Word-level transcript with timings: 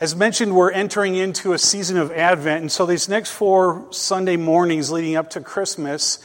As 0.00 0.14
mentioned, 0.14 0.54
we're 0.54 0.70
entering 0.70 1.16
into 1.16 1.54
a 1.54 1.58
season 1.58 1.96
of 1.96 2.12
Advent, 2.12 2.60
and 2.60 2.70
so 2.70 2.86
these 2.86 3.08
next 3.08 3.32
four 3.32 3.84
Sunday 3.90 4.36
mornings 4.36 4.92
leading 4.92 5.16
up 5.16 5.30
to 5.30 5.40
Christmas, 5.40 6.20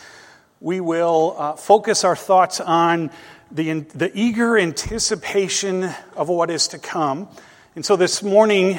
we 0.61 0.79
will 0.79 1.35
uh, 1.39 1.53
focus 1.53 2.03
our 2.03 2.15
thoughts 2.15 2.59
on 2.59 3.09
the, 3.49 3.79
the 3.79 4.11
eager 4.13 4.59
anticipation 4.59 5.89
of 6.15 6.29
what 6.29 6.51
is 6.51 6.67
to 6.67 6.77
come. 6.77 7.27
And 7.75 7.83
so 7.83 7.95
this 7.95 8.21
morning, 8.21 8.77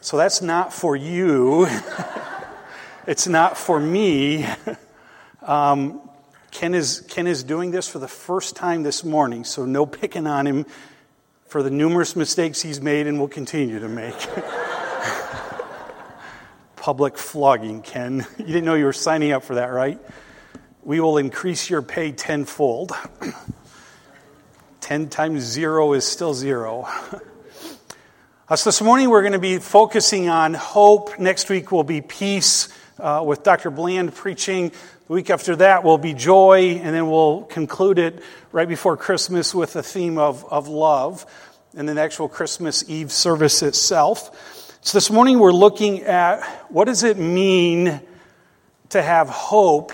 so 0.00 0.16
that's 0.16 0.40
not 0.40 0.72
for 0.72 0.94
you, 0.94 1.66
it's 3.08 3.26
not 3.26 3.58
for 3.58 3.80
me. 3.80 4.46
Um, 5.40 6.02
Ken, 6.50 6.74
is, 6.74 7.06
Ken 7.08 7.26
is 7.26 7.42
doing 7.42 7.70
this 7.70 7.88
for 7.88 7.98
the 7.98 8.08
first 8.08 8.54
time 8.54 8.82
this 8.82 9.02
morning, 9.02 9.44
so 9.44 9.64
no 9.64 9.86
picking 9.86 10.26
on 10.26 10.46
him 10.46 10.66
for 11.48 11.62
the 11.62 11.70
numerous 11.70 12.14
mistakes 12.14 12.60
he's 12.60 12.80
made 12.80 13.06
and 13.06 13.18
will 13.18 13.26
continue 13.26 13.80
to 13.80 13.88
make. 13.88 14.14
Public 16.76 17.16
flogging, 17.16 17.80
Ken. 17.80 18.26
You 18.38 18.44
didn't 18.44 18.64
know 18.64 18.74
you 18.74 18.84
were 18.84 18.92
signing 18.92 19.32
up 19.32 19.42
for 19.42 19.54
that, 19.56 19.66
right? 19.66 19.98
We 20.82 21.00
will 21.00 21.16
increase 21.16 21.70
your 21.70 21.82
pay 21.82 22.12
tenfold. 22.12 22.92
10 24.80 25.08
times 25.08 25.42
zero 25.42 25.94
is 25.94 26.04
still 26.04 26.34
zero. 26.34 26.86
So 28.54 28.68
this 28.68 28.80
morning 28.80 29.10
we're 29.10 29.20
going 29.22 29.32
to 29.32 29.38
be 29.38 29.58
focusing 29.58 30.28
on 30.30 30.54
hope. 30.54 31.18
Next 31.18 31.50
week 31.50 31.70
will 31.72 31.84
be 31.84 32.00
peace 32.00 32.68
uh, 32.98 33.22
with 33.24 33.42
Dr. 33.42 33.70
Bland 33.70 34.14
preaching. 34.14 34.72
The 35.08 35.14
week 35.14 35.30
after 35.30 35.56
that 35.56 35.84
will 35.84 35.96
be 35.96 36.12
joy, 36.12 36.80
and 36.82 36.94
then 36.94 37.08
we'll 37.08 37.44
conclude 37.44 37.98
it 37.98 38.22
right 38.52 38.68
before 38.68 38.94
Christmas 38.98 39.54
with 39.54 39.72
the 39.72 39.82
theme 39.82 40.18
of, 40.18 40.44
of 40.52 40.68
love 40.68 41.24
and 41.74 41.88
the 41.88 41.98
actual 41.98 42.28
Christmas 42.28 42.84
Eve 42.90 43.10
service 43.10 43.62
itself. 43.62 44.76
So 44.82 44.98
this 44.98 45.10
morning 45.10 45.38
we're 45.38 45.50
looking 45.50 46.02
at 46.02 46.44
what 46.68 46.84
does 46.84 47.04
it 47.04 47.16
mean 47.16 48.02
to 48.90 49.00
have 49.00 49.30
hope 49.30 49.92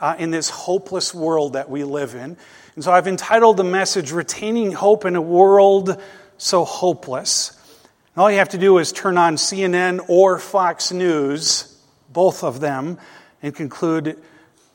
uh, 0.00 0.16
in 0.18 0.30
this 0.30 0.48
hopeless 0.48 1.12
world 1.12 1.52
that 1.52 1.68
we 1.68 1.84
live 1.84 2.14
in. 2.14 2.38
And 2.74 2.82
so 2.82 2.90
I've 2.90 3.08
entitled 3.08 3.58
the 3.58 3.64
message 3.64 4.12
Retaining 4.12 4.72
Hope 4.72 5.04
in 5.04 5.14
a 5.14 5.20
World 5.20 6.00
So 6.38 6.64
Hopeless. 6.64 7.52
All 8.16 8.30
you 8.30 8.38
have 8.38 8.48
to 8.48 8.58
do 8.58 8.78
is 8.78 8.92
turn 8.92 9.18
on 9.18 9.36
CNN 9.36 10.08
or 10.08 10.38
Fox 10.38 10.90
News, 10.90 11.78
both 12.10 12.42
of 12.42 12.60
them, 12.60 12.98
and 13.42 13.54
conclude 13.54 14.18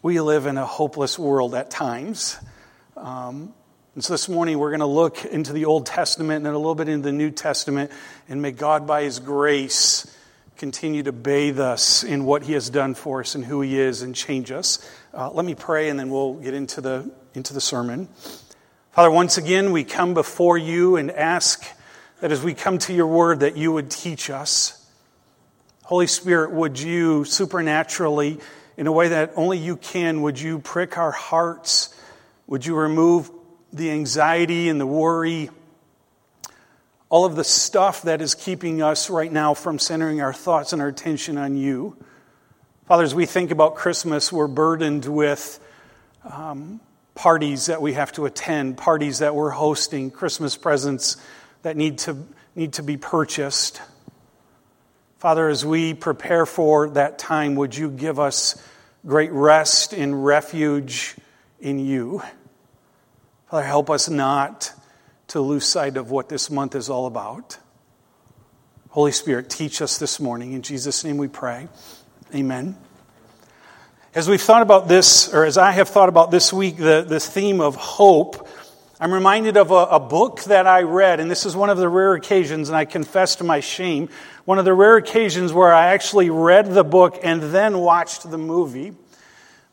we 0.01 0.19
live 0.19 0.45
in 0.45 0.57
a 0.57 0.65
hopeless 0.65 1.17
world 1.17 1.55
at 1.55 1.71
times. 1.71 2.37
Um, 2.95 3.53
and 3.95 4.03
so 4.03 4.13
this 4.13 4.29
morning 4.29 4.59
we're 4.59 4.69
going 4.69 4.81
to 4.81 4.85
look 4.85 5.25
into 5.25 5.53
the 5.53 5.65
Old 5.65 5.85
Testament 5.85 6.37
and 6.37 6.45
then 6.45 6.53
a 6.53 6.57
little 6.57 6.75
bit 6.75 6.89
into 6.89 7.05
the 7.05 7.13
New 7.13 7.31
Testament, 7.31 7.91
and 8.29 8.41
may 8.41 8.51
God, 8.51 8.85
by 8.85 9.03
His 9.03 9.19
grace, 9.19 10.13
continue 10.57 11.03
to 11.03 11.11
bathe 11.11 11.59
us 11.59 12.03
in 12.03 12.25
what 12.25 12.43
He 12.43 12.53
has 12.53 12.69
done 12.69 12.93
for 12.93 13.21
us 13.21 13.35
and 13.35 13.45
who 13.45 13.61
He 13.61 13.79
is 13.79 14.01
and 14.01 14.13
change 14.13 14.51
us. 14.51 14.88
Uh, 15.13 15.31
let 15.31 15.45
me 15.45 15.55
pray, 15.55 15.89
and 15.89 15.99
then 15.99 16.09
we'll 16.09 16.35
get 16.35 16.53
into 16.53 16.81
the, 16.81 17.09
into 17.33 17.53
the 17.53 17.61
sermon. 17.61 18.07
Father, 18.91 19.11
once 19.11 19.38
again, 19.38 19.71
we 19.71 19.83
come 19.83 20.13
before 20.13 20.57
you 20.57 20.95
and 20.97 21.09
ask 21.09 21.65
that 22.19 22.31
as 22.31 22.43
we 22.43 22.53
come 22.53 22.79
to 22.79 22.93
your 22.93 23.07
word, 23.07 23.39
that 23.39 23.55
you 23.55 23.71
would 23.71 23.89
teach 23.89 24.29
us. 24.29 24.77
Holy 25.88 26.07
Spirit, 26.07 26.52
would 26.52 26.77
you 26.77 27.23
supernaturally, 27.23 28.41
in 28.75 28.88
a 28.88 28.91
way 28.91 29.07
that 29.07 29.31
only 29.38 29.57
you 29.57 29.77
can, 29.77 30.21
would 30.21 30.38
you 30.38 30.59
prick 30.59 30.97
our 30.97 31.13
hearts? 31.13 31.95
Would 32.45 32.66
you 32.66 32.75
remove 32.75 33.31
the 33.71 33.91
anxiety 33.91 34.67
and 34.67 34.81
the 34.81 34.85
worry, 34.85 35.49
all 37.07 37.23
of 37.23 37.38
the 37.38 37.45
stuff 37.45 38.02
that 38.02 38.21
is 38.21 38.35
keeping 38.35 38.81
us 38.81 39.09
right 39.09 39.31
now 39.31 39.53
from 39.53 39.79
centering 39.79 40.19
our 40.19 40.33
thoughts 40.33 40.73
and 40.73 40.81
our 40.81 40.89
attention 40.89 41.38
on 41.38 41.55
you? 41.55 41.95
Father, 42.88 43.05
as 43.05 43.16
we 43.16 43.25
think 43.25 43.51
about 43.51 43.75
Christmas, 43.75 44.29
we're 44.29 44.47
burdened 44.47 45.06
with 45.06 45.57
um, 46.25 46.81
parties 47.16 47.67
that 47.67 47.81
we 47.81 47.94
have 47.94 48.12
to 48.12 48.25
attend, 48.25 48.75
parties 48.75 49.19
that 49.19 49.35
we're 49.35 49.51
hosting, 49.51 50.12
Christmas 50.12 50.57
presents 50.57 51.16
that 51.62 51.78
need 51.78 52.00
to, 52.00 52.17
need 52.57 52.73
to 52.73 52.83
be 52.83 52.97
purchased. 52.97 53.81
Father, 55.27 55.49
as 55.49 55.65
we 55.65 55.93
prepare 55.93 56.45
for 56.45 56.88
that 56.91 57.19
time, 57.19 57.55
would 57.55 57.75
you 57.75 57.91
give 57.91 58.17
us 58.17 58.55
great 59.05 59.29
rest 59.33 59.91
and 59.91 60.23
refuge 60.23 61.17
in 61.59 61.79
you? 61.79 62.23
Father, 63.49 63.65
help 63.65 63.89
us 63.89 64.07
not 64.07 64.71
to 65.27 65.41
lose 65.41 65.65
sight 65.65 65.97
of 65.97 66.11
what 66.11 66.29
this 66.29 66.49
month 66.49 66.75
is 66.75 66.89
all 66.89 67.07
about. 67.07 67.57
Holy 68.91 69.11
Spirit, 69.11 69.49
teach 69.49 69.81
us 69.81 69.97
this 69.97 70.21
morning. 70.21 70.53
In 70.53 70.61
Jesus' 70.61 71.03
name 71.03 71.17
we 71.17 71.27
pray. 71.27 71.67
Amen. 72.33 72.77
As 74.15 74.29
we've 74.29 74.41
thought 74.41 74.61
about 74.61 74.88
this, 74.88 75.33
or 75.33 75.44
as 75.44 75.57
I 75.57 75.71
have 75.71 75.89
thought 75.89 76.07
about 76.07 76.31
this 76.31 76.53
week, 76.53 76.77
the, 76.77 77.05
the 77.05 77.19
theme 77.19 77.59
of 77.59 77.75
hope, 77.75 78.47
I'm 79.00 79.13
reminded 79.13 79.58
of 79.58 79.69
a, 79.69 79.75
a, 79.75 80.00
book 80.00 80.41
that 80.46 80.66
I 80.66 80.81
read, 80.81 81.19
and 81.19 81.30
this 81.30 81.46
is 81.46 81.56
one 81.56 81.69
of 81.69 81.78
the 81.78 81.88
rare 81.88 82.16
occasions, 82.16 82.68
and 82.68 82.75
I 82.75 82.85
confess 82.85 83.35
to 83.35 83.44
my 83.44 83.59
shame, 83.59 84.09
one 84.44 84.58
of 84.58 84.66
the 84.66 84.74
rare 84.74 84.97
occasions 84.97 85.53
where 85.53 85.72
I 85.72 85.94
actually 85.94 86.31
read 86.31 86.72
the 86.72 86.84
book 86.84 87.19
and 87.22 87.44
then 87.44 87.78
watched 87.78 88.28
the 88.31 88.40
movie. 88.40 88.96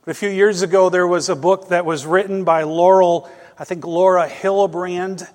But 0.04 0.10
A 0.10 0.14
few 0.14 0.28
years 0.28 0.60
ago, 0.60 0.90
there 0.90 1.06
was 1.06 1.30
a 1.30 1.36
book 1.36 1.68
that 1.68 1.86
was 1.86 2.04
written 2.04 2.44
by 2.44 2.64
Laurel, 2.64 3.30
I 3.58 3.64
think 3.64 3.86
Laura 3.86 4.28
Hillenbrand, 4.28 5.26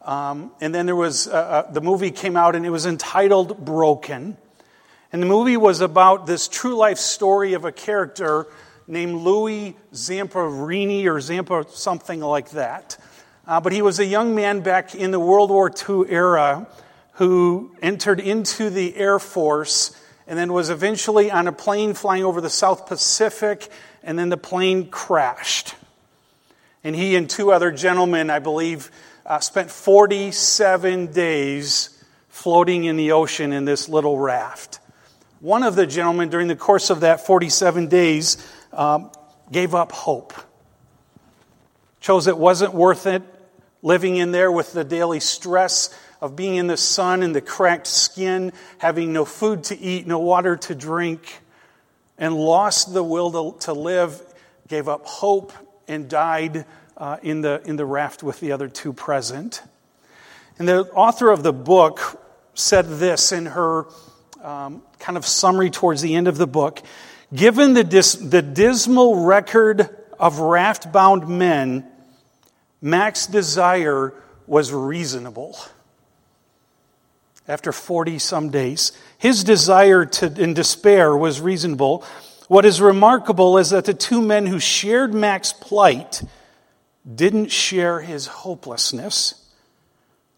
um, 0.00 0.50
and 0.62 0.74
then 0.74 0.86
there 0.86 0.96
was 0.96 1.28
uh, 1.28 1.32
uh, 1.32 1.70
the 1.70 1.82
movie 1.82 2.12
came 2.12 2.38
out, 2.38 2.56
and 2.56 2.64
it 2.64 2.70
was 2.70 2.86
entitled 2.86 3.62
Broken. 3.62 4.38
And 5.12 5.22
the 5.22 5.26
movie 5.26 5.58
was 5.58 5.82
about 5.82 6.24
this 6.24 6.48
true 6.48 6.76
life 6.76 6.96
story 6.96 7.52
of 7.52 7.66
a 7.66 7.72
character 7.72 8.46
named 8.86 9.16
Louis 9.16 9.76
Zamperini 9.92 11.04
or 11.04 11.20
Zampa 11.20 11.66
something 11.68 12.20
like 12.20 12.52
that. 12.52 12.96
Uh, 13.46 13.60
but 13.60 13.72
he 13.72 13.82
was 13.82 13.98
a 13.98 14.06
young 14.06 14.34
man 14.34 14.60
back 14.60 14.94
in 14.94 15.10
the 15.10 15.20
World 15.20 15.50
War 15.50 15.70
II 15.70 16.04
era 16.08 16.66
who 17.14 17.76
entered 17.82 18.18
into 18.18 18.70
the 18.70 18.96
Air 18.96 19.18
Force 19.18 19.94
and 20.26 20.38
then 20.38 20.52
was 20.52 20.70
eventually 20.70 21.30
on 21.30 21.46
a 21.46 21.52
plane 21.52 21.92
flying 21.92 22.24
over 22.24 22.40
the 22.40 22.48
South 22.48 22.86
Pacific, 22.86 23.68
and 24.02 24.18
then 24.18 24.30
the 24.30 24.38
plane 24.38 24.88
crashed. 24.88 25.74
And 26.82 26.96
he 26.96 27.14
and 27.16 27.28
two 27.28 27.52
other 27.52 27.70
gentlemen, 27.70 28.30
I 28.30 28.38
believe, 28.38 28.90
uh, 29.26 29.40
spent 29.40 29.70
47 29.70 31.12
days 31.12 32.02
floating 32.30 32.84
in 32.84 32.96
the 32.96 33.12
ocean 33.12 33.52
in 33.52 33.66
this 33.66 33.86
little 33.88 34.18
raft. 34.18 34.80
One 35.40 35.62
of 35.62 35.76
the 35.76 35.86
gentlemen, 35.86 36.30
during 36.30 36.48
the 36.48 36.56
course 36.56 36.88
of 36.88 37.00
that 37.00 37.26
47 37.26 37.88
days, 37.88 38.38
um, 38.72 39.10
gave 39.52 39.74
up 39.74 39.92
hope. 39.92 40.32
Chose 42.00 42.26
it 42.26 42.38
wasn't 42.38 42.72
worth 42.72 43.06
it 43.06 43.22
living 43.84 44.16
in 44.16 44.32
there 44.32 44.50
with 44.50 44.72
the 44.72 44.82
daily 44.82 45.20
stress 45.20 45.94
of 46.20 46.34
being 46.34 46.56
in 46.56 46.66
the 46.66 46.76
sun 46.76 47.22
and 47.22 47.36
the 47.36 47.40
cracked 47.40 47.86
skin, 47.86 48.50
having 48.78 49.12
no 49.12 49.26
food 49.26 49.62
to 49.62 49.78
eat, 49.78 50.06
no 50.06 50.18
water 50.18 50.56
to 50.56 50.74
drink, 50.74 51.38
and 52.16 52.34
lost 52.34 52.94
the 52.94 53.04
will 53.04 53.52
to, 53.52 53.66
to 53.66 53.72
live, 53.74 54.20
gave 54.68 54.88
up 54.88 55.04
hope, 55.04 55.52
and 55.86 56.08
died 56.08 56.64
uh, 56.96 57.18
in, 57.22 57.42
the, 57.42 57.60
in 57.66 57.76
the 57.76 57.84
raft 57.84 58.22
with 58.22 58.40
the 58.40 58.52
other 58.52 58.68
two 58.68 58.94
present. 58.94 59.62
And 60.58 60.66
the 60.66 60.90
author 60.92 61.30
of 61.30 61.42
the 61.42 61.52
book 61.52 62.18
said 62.54 62.86
this 62.86 63.32
in 63.32 63.46
her 63.46 63.86
um, 64.42 64.82
kind 64.98 65.18
of 65.18 65.26
summary 65.26 65.68
towards 65.68 66.00
the 66.00 66.14
end 66.14 66.26
of 66.26 66.38
the 66.38 66.46
book. 66.46 66.80
Given 67.34 67.74
the, 67.74 67.84
dis- 67.84 68.14
the 68.14 68.40
dismal 68.40 69.26
record 69.26 69.90
of 70.18 70.38
raft 70.38 70.90
bound 70.90 71.28
men, 71.28 71.90
Mac's 72.84 73.26
desire 73.26 74.12
was 74.46 74.70
reasonable. 74.70 75.56
After 77.48 77.72
40 77.72 78.18
some 78.18 78.50
days, 78.50 78.92
his 79.16 79.42
desire 79.42 80.04
to, 80.04 80.26
in 80.26 80.52
despair 80.52 81.16
was 81.16 81.40
reasonable. 81.40 82.04
What 82.48 82.66
is 82.66 82.82
remarkable 82.82 83.56
is 83.56 83.70
that 83.70 83.86
the 83.86 83.94
two 83.94 84.20
men 84.20 84.44
who 84.44 84.60
shared 84.60 85.14
Mac's 85.14 85.50
plight 85.50 86.22
didn't 87.10 87.50
share 87.50 88.02
his 88.02 88.26
hopelessness. 88.26 89.42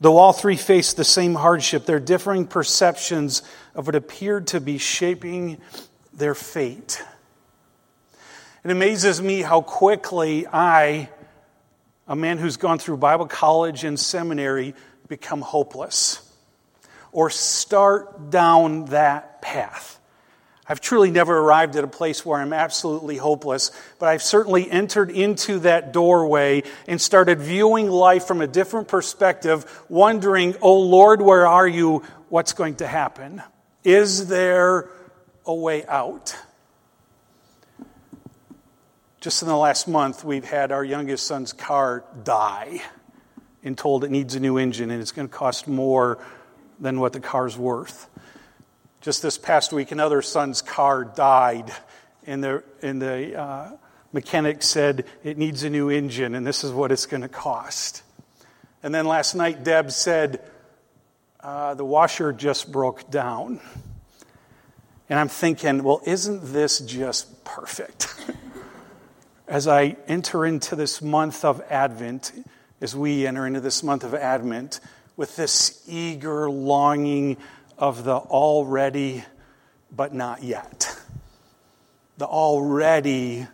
Though 0.00 0.16
all 0.16 0.32
three 0.32 0.56
faced 0.56 0.96
the 0.96 1.04
same 1.04 1.34
hardship, 1.34 1.84
their 1.84 1.98
differing 1.98 2.46
perceptions 2.46 3.42
of 3.74 3.86
what 3.86 3.96
appeared 3.96 4.46
to 4.48 4.60
be 4.60 4.78
shaping 4.78 5.60
their 6.14 6.36
fate. 6.36 7.02
It 8.62 8.70
amazes 8.70 9.20
me 9.20 9.42
how 9.42 9.62
quickly 9.62 10.46
I 10.46 11.08
a 12.08 12.16
man 12.16 12.38
who's 12.38 12.56
gone 12.56 12.78
through 12.78 12.98
Bible 12.98 13.26
college 13.26 13.84
and 13.84 13.98
seminary 13.98 14.74
become 15.08 15.40
hopeless 15.40 16.22
or 17.12 17.30
start 17.30 18.30
down 18.30 18.86
that 18.86 19.40
path. 19.40 19.98
I've 20.68 20.80
truly 20.80 21.12
never 21.12 21.38
arrived 21.38 21.76
at 21.76 21.84
a 21.84 21.88
place 21.88 22.26
where 22.26 22.40
I'm 22.40 22.52
absolutely 22.52 23.16
hopeless, 23.16 23.70
but 24.00 24.08
I've 24.08 24.22
certainly 24.22 24.68
entered 24.68 25.10
into 25.10 25.60
that 25.60 25.92
doorway 25.92 26.64
and 26.88 27.00
started 27.00 27.40
viewing 27.40 27.88
life 27.88 28.26
from 28.26 28.40
a 28.40 28.48
different 28.48 28.88
perspective, 28.88 29.84
wondering, 29.88 30.56
oh 30.60 30.80
Lord, 30.80 31.22
where 31.22 31.46
are 31.46 31.68
you? 31.68 32.02
What's 32.28 32.52
going 32.52 32.76
to 32.76 32.86
happen? 32.86 33.42
Is 33.84 34.26
there 34.26 34.90
a 35.44 35.54
way 35.54 35.86
out? 35.86 36.36
Just 39.26 39.42
in 39.42 39.48
the 39.48 39.56
last 39.56 39.88
month, 39.88 40.22
we've 40.22 40.44
had 40.44 40.70
our 40.70 40.84
youngest 40.84 41.26
son's 41.26 41.52
car 41.52 42.04
die 42.22 42.80
and 43.64 43.76
told 43.76 44.04
it 44.04 44.10
needs 44.12 44.36
a 44.36 44.38
new 44.38 44.56
engine 44.56 44.88
and 44.92 45.02
it's 45.02 45.10
going 45.10 45.26
to 45.26 45.34
cost 45.34 45.66
more 45.66 46.24
than 46.78 47.00
what 47.00 47.12
the 47.12 47.18
car's 47.18 47.58
worth. 47.58 48.08
Just 49.00 49.22
this 49.22 49.36
past 49.36 49.72
week, 49.72 49.90
another 49.90 50.22
son's 50.22 50.62
car 50.62 51.04
died, 51.04 51.72
and 52.24 52.44
the, 52.44 52.62
and 52.82 53.02
the 53.02 53.36
uh, 53.36 53.70
mechanic 54.12 54.62
said 54.62 55.04
it 55.24 55.36
needs 55.36 55.64
a 55.64 55.70
new 55.70 55.90
engine, 55.90 56.36
and 56.36 56.46
this 56.46 56.62
is 56.62 56.70
what 56.70 56.92
it's 56.92 57.06
going 57.06 57.22
to 57.22 57.28
cost. 57.28 58.04
And 58.84 58.94
then 58.94 59.06
last 59.06 59.34
night, 59.34 59.64
Deb 59.64 59.90
said, 59.90 60.40
uh, 61.40 61.74
the 61.74 61.84
washer 61.84 62.32
just 62.32 62.70
broke 62.70 63.10
down. 63.10 63.58
And 65.08 65.18
I'm 65.18 65.26
thinking, 65.26 65.82
well, 65.82 66.00
isn't 66.06 66.52
this 66.52 66.78
just 66.78 67.44
perfect? 67.44 68.14
as 69.48 69.68
I 69.68 69.96
enter 70.08 70.44
into 70.44 70.74
this 70.74 71.00
month 71.00 71.44
of 71.44 71.62
Advent, 71.70 72.32
as 72.80 72.96
we 72.96 73.26
enter 73.26 73.46
into 73.46 73.60
this 73.60 73.82
month 73.82 74.02
of 74.02 74.14
Advent, 74.14 74.80
with 75.16 75.36
this 75.36 75.82
eager 75.86 76.50
longing 76.50 77.36
of 77.78 78.04
the 78.04 78.16
already 78.16 79.24
but 79.90 80.12
not 80.12 80.42
yet. 80.42 80.98
The 82.18 82.26
already 82.26 83.46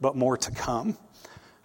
but 0.00 0.16
more 0.16 0.36
to 0.36 0.50
come. 0.50 0.96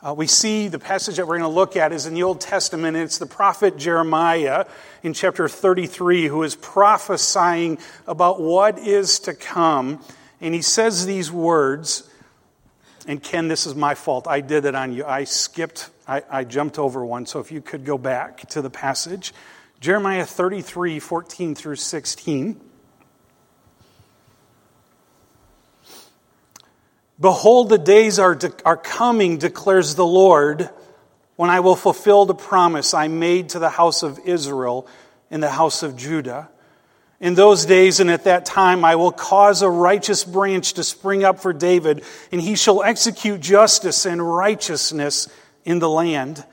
Uh, 0.02 0.14
we 0.14 0.28
see 0.28 0.68
the 0.68 0.80
passage 0.80 1.18
that 1.18 1.28
we're 1.28 1.38
going 1.38 1.50
to 1.50 1.56
look 1.56 1.76
at 1.76 1.92
is 1.92 2.06
in 2.06 2.14
the 2.14 2.24
Old 2.24 2.40
Testament. 2.42 2.96
It's 2.96 3.18
the 3.18 3.26
prophet 3.26 3.78
Jeremiah 3.78 4.66
in 5.04 5.14
chapter 5.14 5.48
33 5.50 6.28
who 6.28 6.44
is 6.44 6.56
prophesying 6.56 7.80
about 8.08 8.42
what 8.42 8.78
is 8.80 9.20
to 9.22 9.34
come. 9.34 10.04
And 10.42 10.54
he 10.54 10.62
says 10.62 11.06
these 11.06 11.32
words. 11.32 12.09
And 13.10 13.24
Ken, 13.24 13.48
this 13.48 13.66
is 13.66 13.74
my 13.74 13.96
fault. 13.96 14.28
I 14.28 14.40
did 14.40 14.66
it 14.66 14.76
on 14.76 14.94
you. 14.94 15.04
I 15.04 15.24
skipped, 15.24 15.90
I, 16.08 16.22
I 16.30 16.44
jumped 16.44 16.78
over 16.78 17.04
one. 17.04 17.26
So 17.26 17.40
if 17.40 17.52
you 17.52 17.60
could 17.60 17.84
go 17.84 17.98
back 17.98 18.48
to 18.50 18.62
the 18.62 18.70
passage. 18.70 19.34
Jeremiah 19.80 20.28
33, 20.28 21.00
14 21.00 21.56
through 21.56 21.78
16. 21.78 22.62
Behold, 27.20 27.70
the 27.70 27.80
days 27.80 28.20
are, 28.20 28.36
de- 28.36 28.54
are 28.64 28.78
coming, 28.78 29.40
declares 29.40 29.96
the 29.96 30.06
Lord, 30.06 30.70
when 31.36 31.50
I 31.50 31.62
will 31.62 31.76
fulfill 31.76 32.28
the 32.28 32.36
promise 32.36 32.94
I 32.94 33.08
made 33.08 33.50
to 33.50 33.60
the 33.60 33.70
house 33.70 34.04
of 34.04 34.20
Israel 34.20 34.86
and 35.32 35.42
the 35.42 35.50
house 35.50 35.82
of 35.82 35.96
Judah. 35.96 36.50
In 37.22 37.36
those 37.36 37.66
days 37.66 38.00
and 38.00 38.10
at 38.10 38.24
that 38.24 38.46
time, 38.46 38.86
I 38.86 38.96
will 38.96 39.12
cause 39.12 39.62
a 39.62 39.70
righteous 39.70 40.24
branch 40.24 40.74
to 40.74 40.84
spring 40.84 41.26
up 41.26 41.40
for 41.40 41.52
David, 41.52 42.04
and 42.32 42.40
he 42.40 42.56
shall 42.56 42.82
execute 42.82 43.42
justice 43.42 44.06
and 44.06 44.26
righteousness 44.26 45.28
in 45.66 45.80
the 45.80 45.90
land. 45.90 46.46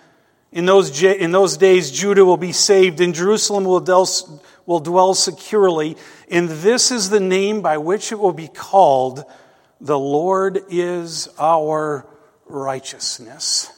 In 0.51 0.67
those, 0.67 1.03
in 1.03 1.31
those 1.31 1.57
days, 1.57 1.93
Judah 1.93 2.25
will 2.25 2.37
be 2.37 2.53
saved, 2.53 3.01
and 3.01 3.15
Jerusalem 3.15 3.65
will 3.65 3.81
dwell, 3.81 4.09
will 4.65 4.81
dwell 4.81 5.15
securely. 5.15 5.97
And 6.29 6.49
this 6.49 6.91
is 6.91 7.11
the 7.11 7.21
name 7.21 7.63
by 7.63 7.79
which 7.79 8.11
it 8.11 8.19
will 8.19 8.33
be 8.33 8.49
called 8.49 9.25
The 9.81 9.99
Lord 9.99 10.65
is 10.69 11.29
our 11.39 12.07
righteousness. 12.47 13.71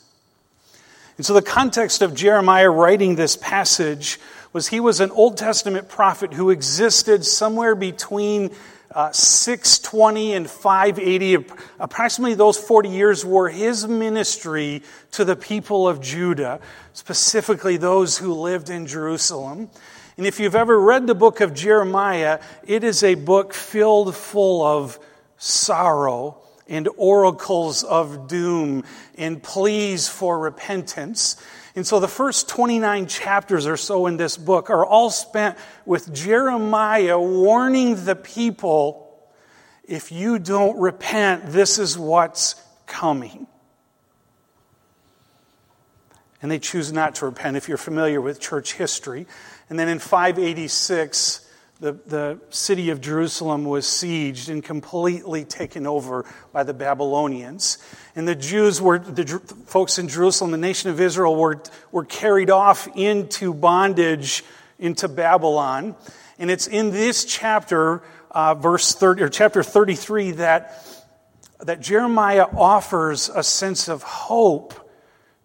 And 1.18 1.26
so, 1.26 1.34
the 1.34 1.42
context 1.42 2.00
of 2.00 2.14
Jeremiah 2.14 2.70
writing 2.70 3.16
this 3.16 3.36
passage 3.36 4.20
was 4.52 4.68
he 4.68 4.80
was 4.80 5.00
an 5.00 5.10
Old 5.10 5.36
Testament 5.36 5.88
prophet 5.88 6.32
who 6.32 6.50
existed 6.50 7.24
somewhere 7.24 7.74
between 7.74 8.50
uh, 8.94 9.12
620 9.12 10.32
and 10.34 10.50
580, 10.50 11.44
approximately 11.78 12.34
those 12.34 12.56
40 12.56 12.88
years 12.88 13.24
were 13.24 13.48
his 13.48 13.86
ministry 13.86 14.82
to 15.12 15.24
the 15.24 15.36
people 15.36 15.86
of 15.86 16.00
Judah, 16.00 16.60
specifically 16.94 17.76
those 17.76 18.16
who 18.16 18.32
lived 18.32 18.70
in 18.70 18.86
Jerusalem. 18.86 19.68
And 20.16 20.26
if 20.26 20.40
you've 20.40 20.56
ever 20.56 20.80
read 20.80 21.06
the 21.06 21.14
book 21.14 21.40
of 21.40 21.54
Jeremiah, 21.54 22.40
it 22.66 22.82
is 22.82 23.04
a 23.04 23.14
book 23.14 23.52
filled 23.52 24.16
full 24.16 24.64
of 24.64 24.98
sorrow 25.36 26.38
and 26.66 26.88
oracles 26.96 27.84
of 27.84 28.26
doom 28.26 28.84
and 29.16 29.42
pleas 29.42 30.08
for 30.08 30.38
repentance. 30.38 31.36
And 31.78 31.86
so 31.86 32.00
the 32.00 32.08
first 32.08 32.48
29 32.48 33.06
chapters 33.06 33.64
or 33.64 33.76
so 33.76 34.08
in 34.08 34.16
this 34.16 34.36
book 34.36 34.68
are 34.68 34.84
all 34.84 35.10
spent 35.10 35.56
with 35.86 36.12
Jeremiah 36.12 37.20
warning 37.20 38.04
the 38.04 38.16
people 38.16 39.16
if 39.84 40.10
you 40.10 40.40
don't 40.40 40.76
repent, 40.80 41.52
this 41.52 41.78
is 41.78 41.96
what's 41.96 42.60
coming. 42.86 43.46
And 46.42 46.50
they 46.50 46.58
choose 46.58 46.92
not 46.92 47.14
to 47.14 47.26
repent 47.26 47.56
if 47.56 47.68
you're 47.68 47.78
familiar 47.78 48.20
with 48.20 48.40
church 48.40 48.72
history. 48.72 49.28
And 49.70 49.78
then 49.78 49.88
in 49.88 50.00
586, 50.00 51.47
the, 51.80 51.92
the 51.92 52.40
city 52.50 52.90
of 52.90 53.00
Jerusalem 53.00 53.64
was 53.64 53.86
sieged 53.86 54.48
and 54.48 54.64
completely 54.64 55.44
taken 55.44 55.86
over 55.86 56.24
by 56.52 56.64
the 56.64 56.74
Babylonians. 56.74 57.78
And 58.16 58.26
the 58.26 58.34
Jews 58.34 58.82
were, 58.82 58.98
the 58.98 59.38
folks 59.66 59.98
in 59.98 60.08
Jerusalem, 60.08 60.50
the 60.50 60.58
nation 60.58 60.90
of 60.90 61.00
Israel, 61.00 61.36
were, 61.36 61.62
were 61.92 62.04
carried 62.04 62.50
off 62.50 62.88
into 62.96 63.54
bondage 63.54 64.44
into 64.78 65.08
Babylon. 65.08 65.96
And 66.38 66.50
it's 66.50 66.66
in 66.66 66.90
this 66.90 67.24
chapter, 67.24 68.02
uh, 68.30 68.54
verse 68.54 68.94
30, 68.94 69.22
or 69.22 69.28
chapter 69.28 69.62
33, 69.62 70.32
that, 70.32 70.84
that 71.60 71.80
Jeremiah 71.80 72.46
offers 72.56 73.28
a 73.28 73.42
sense 73.42 73.88
of 73.88 74.02
hope 74.02 74.74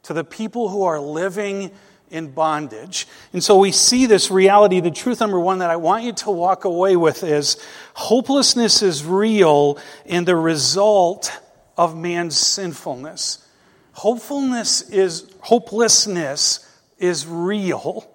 to 0.03 0.13
the 0.13 0.23
people 0.23 0.69
who 0.69 0.83
are 0.83 0.99
living 0.99 1.71
in 2.13 2.29
bondage. 2.29 3.07
And 3.33 3.43
so 3.43 3.57
we 3.57 3.71
see 3.71 4.05
this 4.05 4.29
reality. 4.29 4.79
The 4.79 4.91
truth 4.91 5.19
number 5.19 5.39
one 5.39 5.59
that 5.59 5.71
I 5.71 5.75
want 5.75 6.03
you 6.03 6.13
to 6.13 6.31
walk 6.31 6.63
away 6.63 6.95
with 6.95 7.23
is 7.23 7.57
hopelessness 7.95 8.81
is 8.83 9.03
real 9.03 9.79
and 10.05 10.25
the 10.25 10.35
result 10.35 11.31
of 11.75 11.97
man's 11.97 12.37
sinfulness. 12.37 13.45
Hopefulness 13.93 14.89
is, 14.89 15.29
hopelessness 15.41 16.65
is 16.99 17.27
real. 17.27 18.09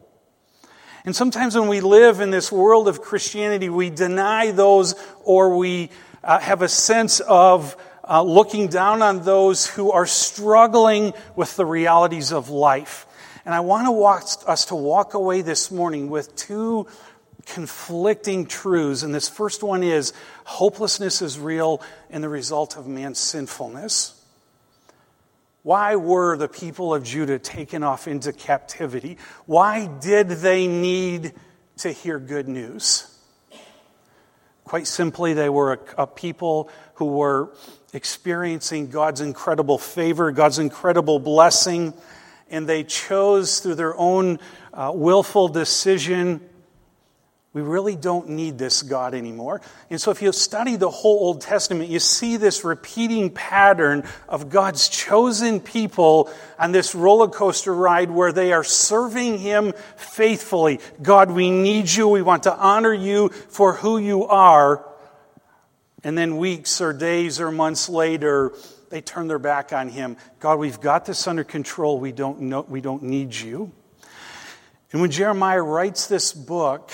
And 1.04 1.14
sometimes 1.14 1.56
when 1.56 1.68
we 1.68 1.80
live 1.80 2.20
in 2.20 2.30
this 2.30 2.52
world 2.52 2.86
of 2.86 3.02
Christianity, 3.02 3.68
we 3.68 3.90
deny 3.90 4.52
those 4.52 4.94
or 5.24 5.56
we 5.56 5.90
uh, 6.22 6.38
have 6.38 6.62
a 6.62 6.68
sense 6.68 7.20
of 7.20 7.76
uh, 8.08 8.22
looking 8.22 8.68
down 8.68 9.02
on 9.02 9.24
those 9.24 9.66
who 9.66 9.90
are 9.90 10.06
struggling 10.06 11.14
with 11.34 11.56
the 11.56 11.66
realities 11.66 12.32
of 12.32 12.48
life. 12.48 13.06
And 13.48 13.54
I 13.54 13.60
want 13.60 13.86
to 13.86 13.92
walk, 13.92 14.28
us 14.46 14.66
to 14.66 14.74
walk 14.74 15.14
away 15.14 15.40
this 15.40 15.70
morning 15.70 16.10
with 16.10 16.36
two 16.36 16.86
conflicting 17.46 18.44
truths. 18.44 19.02
And 19.02 19.14
this 19.14 19.26
first 19.26 19.62
one 19.62 19.82
is 19.82 20.12
hopelessness 20.44 21.22
is 21.22 21.38
real 21.38 21.80
and 22.10 22.22
the 22.22 22.28
result 22.28 22.76
of 22.76 22.86
man's 22.86 23.18
sinfulness. 23.18 24.22
Why 25.62 25.96
were 25.96 26.36
the 26.36 26.46
people 26.46 26.94
of 26.94 27.04
Judah 27.04 27.38
taken 27.38 27.82
off 27.82 28.06
into 28.06 28.34
captivity? 28.34 29.16
Why 29.46 29.86
did 29.86 30.28
they 30.28 30.66
need 30.66 31.32
to 31.78 31.90
hear 31.90 32.18
good 32.18 32.48
news? 32.48 33.18
Quite 34.64 34.86
simply, 34.86 35.32
they 35.32 35.48
were 35.48 35.72
a, 35.72 36.02
a 36.02 36.06
people 36.06 36.68
who 36.96 37.06
were 37.06 37.54
experiencing 37.94 38.90
God's 38.90 39.22
incredible 39.22 39.78
favor, 39.78 40.32
God's 40.32 40.58
incredible 40.58 41.18
blessing 41.18 41.94
and 42.50 42.68
they 42.68 42.84
chose 42.84 43.60
through 43.60 43.76
their 43.76 43.96
own 43.96 44.38
uh, 44.72 44.92
willful 44.94 45.48
decision 45.48 46.40
we 47.54 47.62
really 47.62 47.96
don't 47.96 48.28
need 48.28 48.56
this 48.56 48.82
God 48.82 49.14
anymore. 49.14 49.62
And 49.88 50.00
so, 50.00 50.10
if 50.10 50.20
you 50.20 50.30
study 50.32 50.76
the 50.76 50.90
whole 50.90 51.18
Old 51.18 51.40
Testament, 51.40 51.88
you 51.88 51.98
see 51.98 52.36
this 52.36 52.62
repeating 52.62 53.30
pattern 53.30 54.04
of 54.28 54.50
God's 54.50 54.88
chosen 54.88 55.58
people 55.58 56.30
on 56.58 56.72
this 56.72 56.94
roller 56.94 57.26
coaster 57.26 57.74
ride 57.74 58.10
where 58.10 58.32
they 58.32 58.52
are 58.52 58.62
serving 58.62 59.38
Him 59.38 59.72
faithfully. 59.96 60.78
God, 61.00 61.30
we 61.30 61.50
need 61.50 61.90
you. 61.90 62.06
We 62.06 62.22
want 62.22 62.44
to 62.44 62.54
honor 62.54 62.92
you 62.92 63.30
for 63.30 63.72
who 63.72 63.98
you 63.98 64.24
are. 64.26 64.86
And 66.04 66.16
then, 66.16 66.36
weeks 66.36 66.82
or 66.82 66.92
days 66.92 67.40
or 67.40 67.50
months 67.50 67.88
later, 67.88 68.52
they 68.90 69.00
turn 69.00 69.28
their 69.28 69.38
back 69.38 69.72
on 69.72 69.88
him. 69.88 70.16
God, 70.40 70.58
we've 70.58 70.80
got 70.80 71.04
this 71.04 71.26
under 71.26 71.44
control. 71.44 71.98
We 71.98 72.12
don't, 72.12 72.40
know, 72.40 72.64
we 72.68 72.80
don't 72.80 73.02
need 73.02 73.34
you. 73.34 73.72
And 74.92 75.00
when 75.00 75.10
Jeremiah 75.10 75.62
writes 75.62 76.06
this 76.06 76.32
book, 76.32 76.90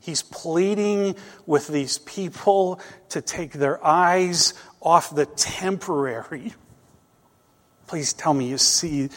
He's 0.00 0.22
pleading 0.22 1.16
with 1.44 1.68
these 1.68 1.98
people 1.98 2.80
to 3.10 3.20
take 3.20 3.52
their 3.52 3.84
eyes 3.84 4.54
off 4.80 5.14
the 5.14 5.26
temporary. 5.26 6.54
Please 7.86 8.14
tell 8.14 8.32
me 8.32 8.48
you 8.48 8.56
see 8.56 9.10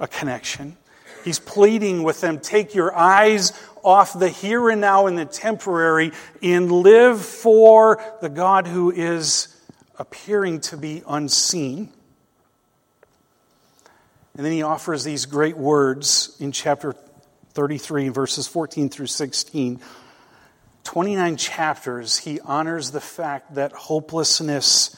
a 0.00 0.08
connection. 0.08 0.78
He's 1.22 1.38
pleading 1.38 2.02
with 2.02 2.22
them 2.22 2.38
take 2.38 2.74
your 2.74 2.96
eyes 2.96 3.52
off 3.84 4.18
the 4.18 4.30
here 4.30 4.70
and 4.70 4.80
now 4.80 5.06
and 5.06 5.18
the 5.18 5.26
temporary 5.26 6.12
and 6.42 6.72
live 6.72 7.20
for 7.20 8.02
the 8.22 8.30
God 8.30 8.66
who 8.66 8.90
is 8.90 9.54
appearing 9.98 10.60
to 10.60 10.76
be 10.76 11.02
unseen. 11.06 11.92
And 14.36 14.44
then 14.44 14.52
he 14.52 14.62
offers 14.62 15.04
these 15.04 15.26
great 15.26 15.56
words 15.56 16.36
in 16.38 16.52
chapter 16.52 16.94
33, 17.54 18.08
verses 18.10 18.46
14 18.46 18.88
through 18.88 19.06
16. 19.06 19.80
29 20.84 21.36
chapters, 21.36 22.18
he 22.18 22.40
honors 22.40 22.92
the 22.92 23.00
fact 23.00 23.56
that 23.56 23.72
hopelessness 23.72 24.96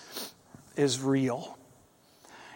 is 0.76 1.00
real. 1.00 1.56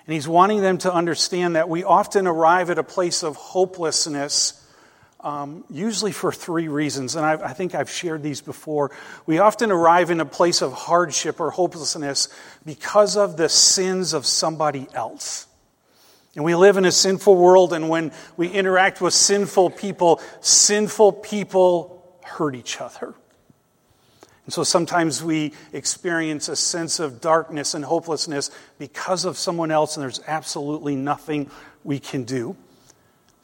And 0.07 0.13
he's 0.13 0.29
wanting 0.29 0.61
them 0.61 0.79
to 0.79 0.93
understand 0.93 1.57
that 1.57 1.69
we 1.69 1.83
often 1.83 2.27
arrive 2.27 2.69
at 2.71 2.79
a 2.79 2.85
place 2.85 3.23
of 3.23 3.37
hopelessness 3.37 4.64
um, 5.25 5.65
usually 5.71 6.13
for 6.13 6.31
three 6.31 6.69
reasons, 6.69 7.17
and 7.17 7.25
I've, 7.25 7.43
i 7.43 7.55
think 7.55 7.75
I've 7.75 7.89
shared 7.89 8.23
these 8.23 8.43
before. 8.43 8.91
We 9.25 9.39
often 9.39 9.73
arrive 9.73 10.11
in 10.11 10.21
a 10.21 10.27
place 10.27 10.61
of 10.61 10.75
hardship 10.75 11.41
or 11.41 11.51
hopelessness 11.51 12.29
because 12.67 13.17
of 13.17 13.39
the 13.39 13.49
sins 13.49 14.13
of 14.13 14.27
somebody 14.27 14.87
else. 14.93 15.47
And 16.37 16.45
we 16.45 16.55
live 16.55 16.77
in 16.77 16.85
a 16.85 16.93
sinful 16.93 17.37
world, 17.37 17.73
and 17.73 17.89
when 17.89 18.13
we 18.37 18.49
interact 18.49 19.01
with 19.01 19.15
sinful 19.15 19.71
people, 19.71 20.21
sinful 20.43 21.13
people 21.13 22.19
hurt 22.23 22.55
each 22.55 22.81
other. 22.81 23.15
And 24.45 24.53
so 24.53 24.63
sometimes 24.63 25.23
we 25.23 25.55
experience 25.73 26.51
a 26.51 26.57
sense 26.57 27.01
of 27.01 27.23
darkness 27.23 27.73
and 27.73 27.83
hopelessness 27.83 28.51
because 28.79 29.25
of 29.25 29.39
someone 29.39 29.71
else, 29.71 29.97
and 29.97 30.03
there's 30.03 30.21
absolutely 30.27 30.97
nothing 30.97 31.51
we 31.83 31.99
can 31.99 32.25
do. 32.25 32.57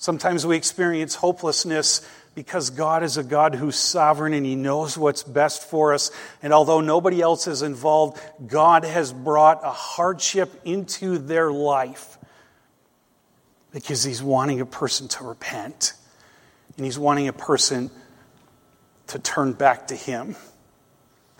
Sometimes 0.00 0.46
we 0.46 0.56
experience 0.56 1.14
hopelessness 1.14 2.00
because 2.34 2.70
God 2.70 3.02
is 3.02 3.18
a 3.18 3.22
God 3.22 3.54
who's 3.54 3.76
sovereign 3.76 4.32
and 4.32 4.46
He 4.46 4.56
knows 4.56 4.96
what's 4.96 5.22
best 5.22 5.62
for 5.62 5.92
us. 5.92 6.10
And 6.42 6.54
although 6.54 6.80
nobody 6.80 7.20
else 7.20 7.46
is 7.46 7.60
involved, 7.60 8.18
God 8.46 8.84
has 8.84 9.12
brought 9.12 9.60
a 9.62 9.70
hardship 9.70 10.58
into 10.64 11.18
their 11.18 11.52
life 11.52 12.16
because 13.72 14.02
He's 14.02 14.22
wanting 14.22 14.62
a 14.62 14.66
person 14.66 15.06
to 15.08 15.24
repent 15.24 15.92
and 16.78 16.86
He's 16.86 16.98
wanting 16.98 17.28
a 17.28 17.34
person 17.34 17.90
to 19.08 19.18
turn 19.18 19.52
back 19.52 19.88
to 19.88 19.94
Him. 19.94 20.34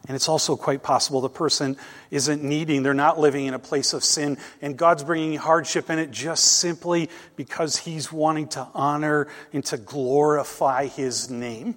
And 0.09 0.17
it's 0.17 0.29
also 0.29 0.57
quite 0.57 0.83
possible 0.83 1.21
the 1.21 1.29
person 1.29 1.77
isn't 2.11 2.43
needing, 2.43 2.83
they're 2.83 2.95
not 2.95 3.21
living 3.21 3.47
in 3.47 3.55
a 3.55 3.59
place 3.59 3.93
of 3.93 4.03
sin, 4.03 4.39
and 4.63 4.77
God's 4.77 5.05
bringing 5.05 5.39
hardship 5.39 5.91
in 5.91 5.99
it 5.99 6.11
just 6.11 6.45
simply 6.59 7.11
because 7.37 7.77
He's 7.77 8.11
wanting 8.11 8.49
to 8.49 8.67
honor 8.75 9.29
and 9.53 9.65
to 9.67 9.77
glorify 9.77 10.87
His 10.87 11.31
name. 11.31 11.77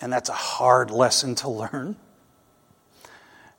And 0.00 0.12
that's 0.12 0.28
a 0.28 0.34
hard 0.34 0.90
lesson 0.90 1.34
to 1.36 1.48
learn. 1.48 1.96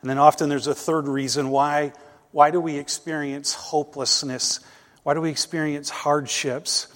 And 0.02 0.10
then 0.10 0.18
often 0.18 0.50
there's 0.50 0.68
a 0.68 0.76
third 0.76 1.08
reason 1.08 1.50
why. 1.50 1.94
Why 2.32 2.52
do 2.52 2.62
we 2.62 2.78
experience 2.78 3.54
hopelessness? 3.54 4.60
Why 5.04 5.14
do 5.14 5.22
we 5.22 5.30
experience 5.30 5.90
hardships? 5.90 6.88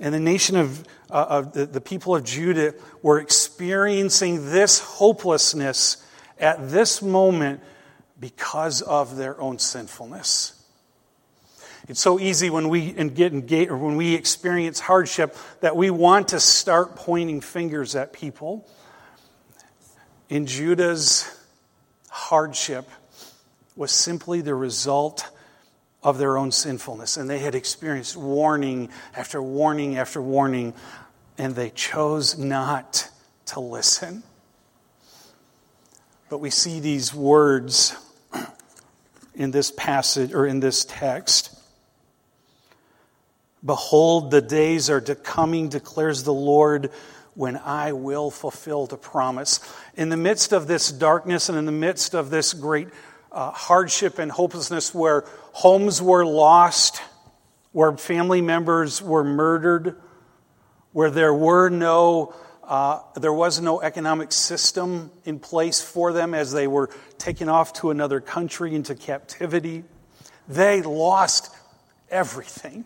And 0.00 0.14
the 0.14 0.20
nation 0.20 0.56
of, 0.56 0.82
uh, 1.10 1.26
of 1.28 1.52
the, 1.52 1.66
the 1.66 1.80
people 1.80 2.16
of 2.16 2.24
Judah 2.24 2.74
were 3.02 3.20
experiencing 3.20 4.50
this 4.50 4.80
hopelessness 4.80 6.04
at 6.38 6.70
this 6.70 7.02
moment 7.02 7.60
because 8.18 8.80
of 8.80 9.16
their 9.16 9.38
own 9.40 9.58
sinfulness. 9.58 10.54
It's 11.88 12.00
so 12.00 12.18
easy 12.18 12.50
when 12.50 12.68
we 12.68 12.92
get 12.92 13.32
engaged 13.32 13.70
or 13.70 13.76
when 13.76 13.96
we 13.96 14.14
experience 14.14 14.80
hardship 14.80 15.36
that 15.60 15.76
we 15.76 15.90
want 15.90 16.28
to 16.28 16.40
start 16.40 16.96
pointing 16.96 17.40
fingers 17.40 17.94
at 17.94 18.12
people. 18.12 18.68
In 20.28 20.46
Judah's 20.46 21.28
hardship 22.08 22.88
was 23.76 23.90
simply 23.90 24.40
the 24.40 24.54
result 24.54 25.28
of 26.02 26.18
their 26.18 26.38
own 26.38 26.52
sinfulness. 26.52 27.16
And 27.16 27.28
they 27.28 27.38
had 27.38 27.54
experienced 27.54 28.16
warning 28.16 28.88
after 29.14 29.42
warning 29.42 29.98
after 29.98 30.20
warning, 30.20 30.74
and 31.36 31.54
they 31.54 31.70
chose 31.70 32.38
not 32.38 33.08
to 33.46 33.60
listen. 33.60 34.22
But 36.28 36.38
we 36.38 36.50
see 36.50 36.80
these 36.80 37.12
words 37.12 37.96
in 39.34 39.50
this 39.50 39.70
passage 39.70 40.32
or 40.32 40.46
in 40.46 40.60
this 40.60 40.84
text. 40.84 41.56
Behold, 43.64 44.30
the 44.30 44.40
days 44.40 44.88
are 44.88 45.00
coming, 45.00 45.68
declares 45.68 46.22
the 46.22 46.32
Lord, 46.32 46.90
when 47.34 47.56
I 47.56 47.92
will 47.92 48.30
fulfill 48.30 48.86
the 48.86 48.96
promise. 48.96 49.60
In 49.96 50.08
the 50.08 50.16
midst 50.16 50.52
of 50.52 50.66
this 50.66 50.90
darkness 50.90 51.48
and 51.48 51.58
in 51.58 51.66
the 51.66 51.72
midst 51.72 52.14
of 52.14 52.30
this 52.30 52.52
great 52.52 52.88
uh, 53.32 53.50
hardship 53.50 54.18
and 54.18 54.30
hopelessness 54.30 54.94
where 54.94 55.24
homes 55.52 56.00
were 56.00 56.24
lost, 56.24 57.02
where 57.72 57.96
family 57.96 58.40
members 58.40 59.00
were 59.02 59.24
murdered, 59.24 59.96
where 60.92 61.10
there 61.10 61.34
were 61.34 61.68
no 61.68 62.34
uh, 62.70 63.00
there 63.16 63.32
was 63.32 63.60
no 63.60 63.80
economic 63.80 64.30
system 64.30 65.10
in 65.24 65.40
place 65.40 65.82
for 65.82 66.12
them 66.12 66.34
as 66.34 66.52
they 66.52 66.68
were 66.68 66.88
taken 67.18 67.48
off 67.48 67.72
to 67.72 67.90
another 67.90 68.20
country 68.20 68.76
into 68.76 68.94
captivity. 68.94 69.82
They 70.46 70.80
lost 70.80 71.52
everything. 72.10 72.84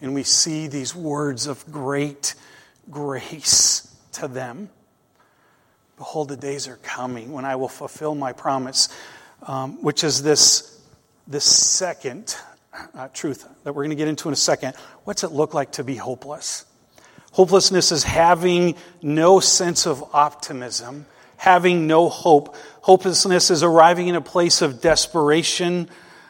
And 0.00 0.14
we 0.14 0.22
see 0.22 0.66
these 0.66 0.96
words 0.96 1.46
of 1.46 1.70
great 1.70 2.34
grace 2.90 3.94
to 4.12 4.28
them. 4.28 4.70
Behold, 5.98 6.30
the 6.30 6.38
days 6.38 6.66
are 6.68 6.78
coming 6.78 7.32
when 7.32 7.44
I 7.44 7.56
will 7.56 7.68
fulfill 7.68 8.14
my 8.14 8.32
promise, 8.32 8.88
um, 9.46 9.82
which 9.82 10.04
is 10.04 10.22
this, 10.22 10.80
this 11.26 11.44
second 11.44 12.36
uh, 12.94 13.08
truth 13.08 13.48
that 13.64 13.74
we're 13.74 13.82
going 13.82 13.90
to 13.90 13.96
get 13.96 14.08
into 14.08 14.28
in 14.28 14.32
a 14.32 14.36
second. 14.36 14.74
What's 15.04 15.24
it 15.24 15.32
look 15.32 15.54
like 15.54 15.72
to 15.72 15.84
be 15.84 15.96
hopeless? 15.96 16.64
Hopelessness 17.32 17.92
is 17.92 18.04
having 18.04 18.76
no 19.00 19.40
sense 19.40 19.86
of 19.86 20.04
optimism, 20.14 21.06
having 21.36 21.86
no 21.86 22.08
hope. 22.08 22.56
Hopelessness 22.82 23.50
is 23.50 23.62
arriving 23.62 24.08
in 24.08 24.14
a 24.14 24.20
place 24.20 24.60
of 24.60 24.80
desperation. 24.80 25.88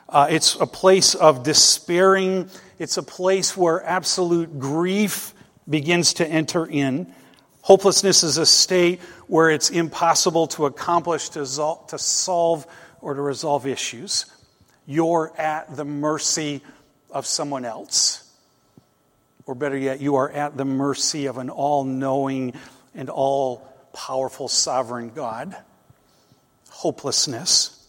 Uh, 0.08 0.28
it's 0.30 0.54
a 0.56 0.66
place 0.66 1.14
of 1.14 1.42
despairing. 1.42 2.48
It's 2.78 2.96
a 2.98 3.02
place 3.02 3.56
where 3.56 3.82
absolute 3.84 4.58
grief 4.58 5.34
begins 5.68 6.14
to 6.14 6.26
enter 6.26 6.66
in. 6.66 7.12
Hopelessness 7.62 8.24
is 8.24 8.38
a 8.38 8.46
state 8.46 9.00
where 9.26 9.50
it's 9.50 9.70
impossible 9.70 10.48
to 10.48 10.66
accomplish, 10.66 11.30
to, 11.30 11.40
to 11.88 11.98
solve, 11.98 12.66
or 13.02 13.14
to 13.14 13.20
resolve 13.20 13.66
issues. 13.66 14.24
You're 14.86 15.32
at 15.36 15.76
the 15.76 15.84
mercy 15.84 16.62
of 17.10 17.26
someone 17.26 17.64
else. 17.64 18.20
Or 19.44 19.54
better 19.54 19.76
yet, 19.76 20.00
you 20.00 20.14
are 20.14 20.30
at 20.30 20.56
the 20.56 20.64
mercy 20.64 21.26
of 21.26 21.36
an 21.36 21.50
all 21.50 21.84
knowing 21.84 22.54
and 22.94 23.10
all 23.10 23.68
powerful 23.92 24.48
sovereign 24.48 25.10
God. 25.10 25.54
Hopelessness. 26.70 27.86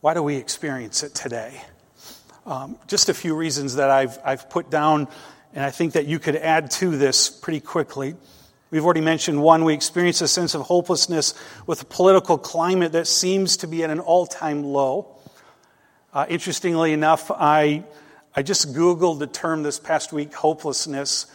Why 0.00 0.14
do 0.14 0.22
we 0.22 0.36
experience 0.36 1.02
it 1.02 1.14
today? 1.14 1.60
Um, 2.46 2.78
just 2.88 3.08
a 3.08 3.14
few 3.14 3.34
reasons 3.34 3.76
that 3.76 3.88
I've, 3.88 4.18
I've 4.22 4.50
put 4.50 4.70
down, 4.70 5.08
and 5.54 5.64
I 5.64 5.70
think 5.70 5.94
that 5.94 6.06
you 6.06 6.18
could 6.18 6.36
add 6.36 6.70
to 6.72 6.96
this 6.96 7.30
pretty 7.30 7.60
quickly. 7.60 8.14
We've 8.74 8.84
already 8.84 9.02
mentioned 9.02 9.40
one, 9.40 9.64
we 9.64 9.72
experience 9.72 10.20
a 10.20 10.26
sense 10.26 10.56
of 10.56 10.62
hopelessness 10.62 11.34
with 11.64 11.82
a 11.82 11.84
political 11.84 12.36
climate 12.36 12.90
that 12.90 13.06
seems 13.06 13.58
to 13.58 13.68
be 13.68 13.84
at 13.84 13.90
an 13.90 14.00
all 14.00 14.26
time 14.26 14.64
low. 14.64 15.14
Uh, 16.12 16.26
interestingly 16.28 16.92
enough, 16.92 17.30
I, 17.30 17.84
I 18.34 18.42
just 18.42 18.74
Googled 18.74 19.20
the 19.20 19.28
term 19.28 19.62
this 19.62 19.78
past 19.78 20.12
week, 20.12 20.34
hopelessness. 20.34 21.26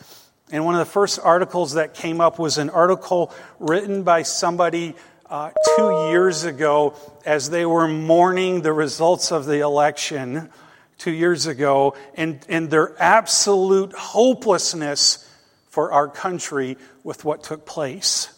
And 0.52 0.66
one 0.66 0.76
of 0.76 0.80
the 0.80 0.92
first 0.92 1.18
articles 1.24 1.76
that 1.76 1.94
came 1.94 2.20
up 2.20 2.40
was 2.40 2.58
an 2.58 2.70
article 2.72 3.34
written 3.58 4.04
by 4.04 4.24
somebody 4.24 4.98
uh, 5.30 5.52
two 5.78 6.10
years 6.10 6.44
ago 6.44 6.94
as 7.26 7.50
they 7.50 7.66
were 7.66 7.88
mourning 7.88 8.64
the 8.64 8.74
results 8.74 9.32
of 9.32 9.46
the 9.46 9.62
election 9.62 10.50
two 10.98 11.12
years 11.12 11.48
ago 11.48 11.96
and, 12.16 12.46
and 12.50 12.70
their 12.70 13.02
absolute 13.02 13.94
hopelessness 13.94 15.26
for 15.70 15.92
our 15.92 16.08
country 16.08 16.78
with 17.04 17.24
what 17.24 17.44
took 17.44 17.66
place. 17.66 18.34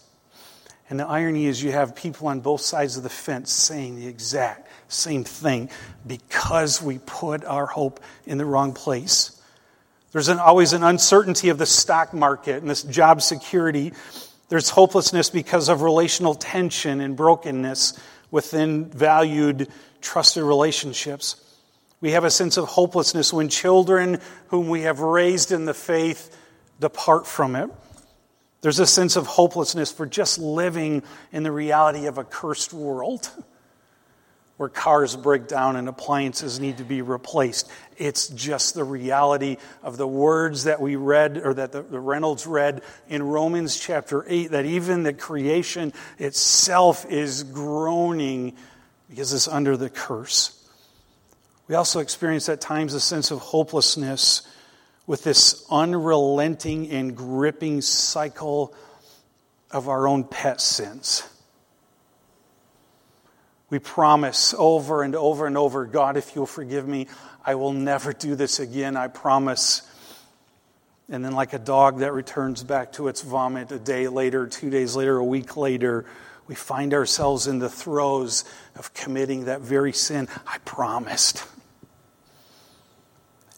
And 0.90 1.00
the 1.00 1.08
irony 1.08 1.46
is, 1.46 1.64
you 1.64 1.72
have 1.72 1.96
people 1.96 2.28
on 2.28 2.42
both 2.42 2.62
sides 2.62 2.98
of 2.98 3.04
the 3.04 3.10
fence 3.10 3.52
saying 3.52 3.96
the 3.96 4.08
exact 4.08 4.70
same 4.90 5.24
thing 5.24 5.70
because 6.06 6.82
we 6.82 7.00
put 7.00 7.46
our 7.46 7.66
hope 7.66 8.02
in 8.26 8.38
the 8.38 8.46
wrong 8.46 8.74
place. 8.74 9.42
There's 10.12 10.28
an, 10.28 10.40
always 10.40 10.74
an 10.74 10.84
uncertainty 10.84 11.48
of 11.48 11.58
the 11.58 11.66
stock 11.66 12.14
market 12.14 12.62
and 12.62 12.70
this 12.70 12.84
job 12.84 13.22
security. 13.22 13.94
There's 14.50 14.70
hopelessness 14.70 15.30
because 15.30 15.70
of 15.70 15.82
relational 15.82 16.36
tension 16.36 17.00
and 17.00 17.16
brokenness 17.16 17.98
within 18.30 18.86
valued, 18.86 19.70
trusted 20.02 20.44
relationships. 20.44 21.38
We 22.02 22.12
have 22.12 22.26
a 22.26 22.32
sense 22.32 22.58
of 22.58 22.68
hopelessness 22.68 23.32
when 23.32 23.48
children 23.48 24.20
whom 24.48 24.68
we 24.68 24.82
have 24.82 25.00
raised 25.00 25.54
in 25.54 25.64
the 25.64 25.74
faith 25.74 26.36
depart 26.82 27.26
from 27.26 27.56
it. 27.56 27.70
There's 28.62 28.80
a 28.80 28.88
sense 28.88 29.16
of 29.16 29.26
hopelessness 29.26 29.92
for 29.92 30.06
just 30.06 30.38
living 30.38 31.04
in 31.32 31.44
the 31.44 31.52
reality 31.52 32.08
of 32.08 32.18
a 32.18 32.24
cursed 32.24 32.74
world 32.74 33.30
where 34.58 34.70
cars 34.70 35.16
break 35.16 35.48
down 35.48 35.76
and 35.76 35.88
appliances 35.88 36.60
need 36.60 36.78
to 36.78 36.84
be 36.84 37.02
replaced. 37.02 37.68
It's 37.98 38.28
just 38.28 38.76
the 38.76 38.84
reality 38.84 39.58
of 39.82 39.98
the 39.98 40.08
words 40.08 40.66
that 40.66 40.80
we 40.80 40.96
read, 40.96 41.38
or 41.44 41.56
that 41.56 41.72
the, 41.72 41.82
the, 41.82 42.00
Reynolds 42.00 42.46
read 42.46 42.84
in 43.10 43.24
Romans 43.24 43.80
chapter 43.80 44.24
8, 44.28 44.52
that 44.52 44.66
even 44.66 45.02
the 45.02 45.14
creation 45.14 45.94
itself 46.20 47.10
is 47.10 47.42
groaning 47.42 48.56
because 49.10 49.34
it's 49.34 49.48
under 49.48 49.76
the 49.76 49.90
curse. 49.90 50.58
We 51.68 51.74
also 51.74 52.00
experience 52.00 52.48
at 52.48 52.62
times 52.62 52.94
a 52.94 53.00
sense 53.00 53.32
of 53.32 53.40
hopelessness 53.40 54.44
with 55.08 55.24
this 55.24 55.66
unrelenting 55.70 56.90
and 56.92 57.16
gripping 57.16 57.82
cycle 57.82 58.74
of 59.72 59.90
our 59.90 60.08
own 60.08 60.24
pet 60.24 60.62
sins. 60.62 61.28
We 63.70 63.80
promise 63.80 64.54
over 64.58 65.02
and 65.02 65.16
over 65.16 65.48
and 65.48 65.58
over 65.58 65.86
God, 65.86 66.18
if 66.18 66.36
you'll 66.36 66.46
forgive 66.46 66.88
me, 66.88 67.08
I 67.46 67.56
will 67.56 67.74
never 67.74 68.14
do 68.14 68.36
this 68.36 68.60
again, 68.60 68.98
I 68.98 69.08
promise. 69.08 69.82
And 71.10 71.24
then, 71.26 71.34
like 71.34 71.54
a 71.54 71.60
dog 71.60 72.00
that 72.00 72.14
returns 72.14 72.64
back 72.64 72.94
to 72.94 73.08
its 73.08 73.22
vomit 73.22 73.72
a 73.72 73.80
day 73.80 74.08
later, 74.08 74.48
two 74.48 74.70
days 74.70 74.96
later, 74.96 75.18
a 75.18 75.26
week 75.26 75.58
later, 75.58 76.06
we 76.48 76.56
find 76.56 76.94
ourselves 76.94 77.48
in 77.48 77.60
the 77.60 77.70
throes 77.70 78.44
of 78.76 78.94
committing 78.94 79.46
that 79.46 79.62
very 79.62 79.94
sin 79.94 80.28
I 80.46 80.58
promised. 80.60 81.46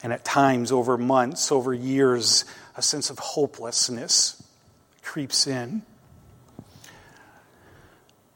And 0.04 0.12
at 0.12 0.26
times, 0.26 0.72
over 0.72 0.98
months, 0.98 1.52
over 1.52 1.74
years, 1.74 2.44
a 2.76 2.82
sense 2.82 3.10
of 3.10 3.20
hopelessness 3.20 4.44
creeps 5.02 5.48
in. 5.48 5.82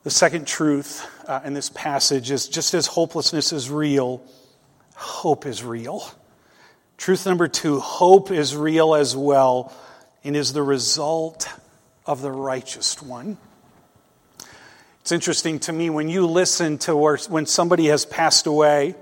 The 0.04 0.10
second 0.10 0.48
truth 0.48 1.06
uh, 1.28 1.42
in 1.44 1.54
this 1.54 1.70
passage 1.70 2.32
is 2.32 2.48
just 2.48 2.74
as 2.74 2.88
hopelessness 2.88 3.52
is 3.52 3.70
real, 3.70 4.24
hope 4.96 5.46
is 5.46 5.64
real. 5.64 6.10
Truth 6.98 7.26
number 7.26 7.50
two 7.50 7.80
hope 7.80 8.32
is 8.32 8.56
real 8.56 8.96
as 8.96 9.16
well 9.16 9.74
and 10.24 10.36
is 10.36 10.54
the 10.54 10.64
result 10.64 11.50
of 12.06 12.22
the 12.22 12.32
righteous 12.32 13.02
one. 13.02 13.38
It's 15.02 15.12
interesting 15.12 15.60
to 15.60 15.74
me 15.74 15.90
when 15.90 16.10
you 16.10 16.26
listen 16.26 16.78
to 16.80 16.96
where, 16.96 17.18
when 17.30 17.46
somebody 17.46 17.88
has 17.88 18.06
passed 18.06 18.48
away 18.48 18.96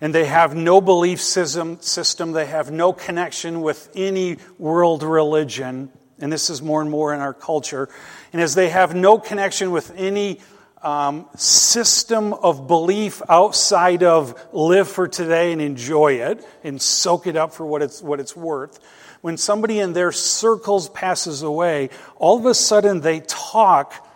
and 0.00 0.14
they 0.14 0.24
have 0.24 0.54
no 0.54 0.80
belief 0.80 1.20
system, 1.20 2.32
they 2.32 2.46
have 2.46 2.70
no 2.70 2.92
connection 2.92 3.60
with 3.60 3.90
any 3.94 4.38
world 4.58 5.02
religion 5.02 5.90
and 6.20 6.32
this 6.32 6.50
is 6.50 6.62
more 6.62 6.80
and 6.80 6.90
more 6.90 7.14
in 7.14 7.20
our 7.20 7.34
culture. 7.34 7.88
And 8.32 8.40
as 8.40 8.54
they 8.54 8.68
have 8.68 8.94
no 8.94 9.18
connection 9.18 9.70
with 9.70 9.92
any 9.96 10.40
um, 10.82 11.26
system 11.36 12.32
of 12.32 12.66
belief 12.66 13.22
outside 13.28 14.02
of 14.02 14.38
live 14.52 14.88
for 14.88 15.08
today 15.08 15.52
and 15.52 15.60
enjoy 15.60 16.14
it 16.14 16.44
and 16.62 16.80
soak 16.80 17.26
it 17.26 17.36
up 17.36 17.52
for 17.52 17.66
what 17.66 17.82
it's, 17.82 18.02
what 18.02 18.20
it's 18.20 18.36
worth, 18.36 18.78
when 19.20 19.36
somebody 19.36 19.78
in 19.78 19.92
their 19.92 20.12
circles 20.12 20.88
passes 20.88 21.42
away, 21.42 21.90
all 22.16 22.38
of 22.38 22.46
a 22.46 22.54
sudden 22.54 23.00
they 23.00 23.20
talk 23.20 24.06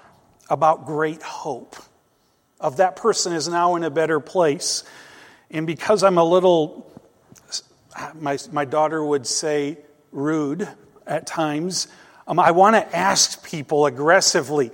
about 0.48 0.86
great 0.86 1.22
hope. 1.22 1.76
Of 2.60 2.78
that 2.78 2.96
person 2.96 3.34
is 3.34 3.48
now 3.48 3.76
in 3.76 3.84
a 3.84 3.90
better 3.90 4.20
place. 4.20 4.84
And 5.54 5.66
because 5.66 6.02
I'm 6.02 6.18
a 6.18 6.24
little, 6.24 6.92
my, 8.14 8.38
my 8.52 8.64
daughter 8.64 9.02
would 9.02 9.26
say, 9.26 9.78
rude, 10.12 10.68
at 11.06 11.26
times. 11.26 11.88
Um, 12.26 12.38
I 12.38 12.52
want 12.52 12.76
to 12.76 12.96
ask 12.96 13.44
people 13.44 13.86
aggressively, 13.86 14.70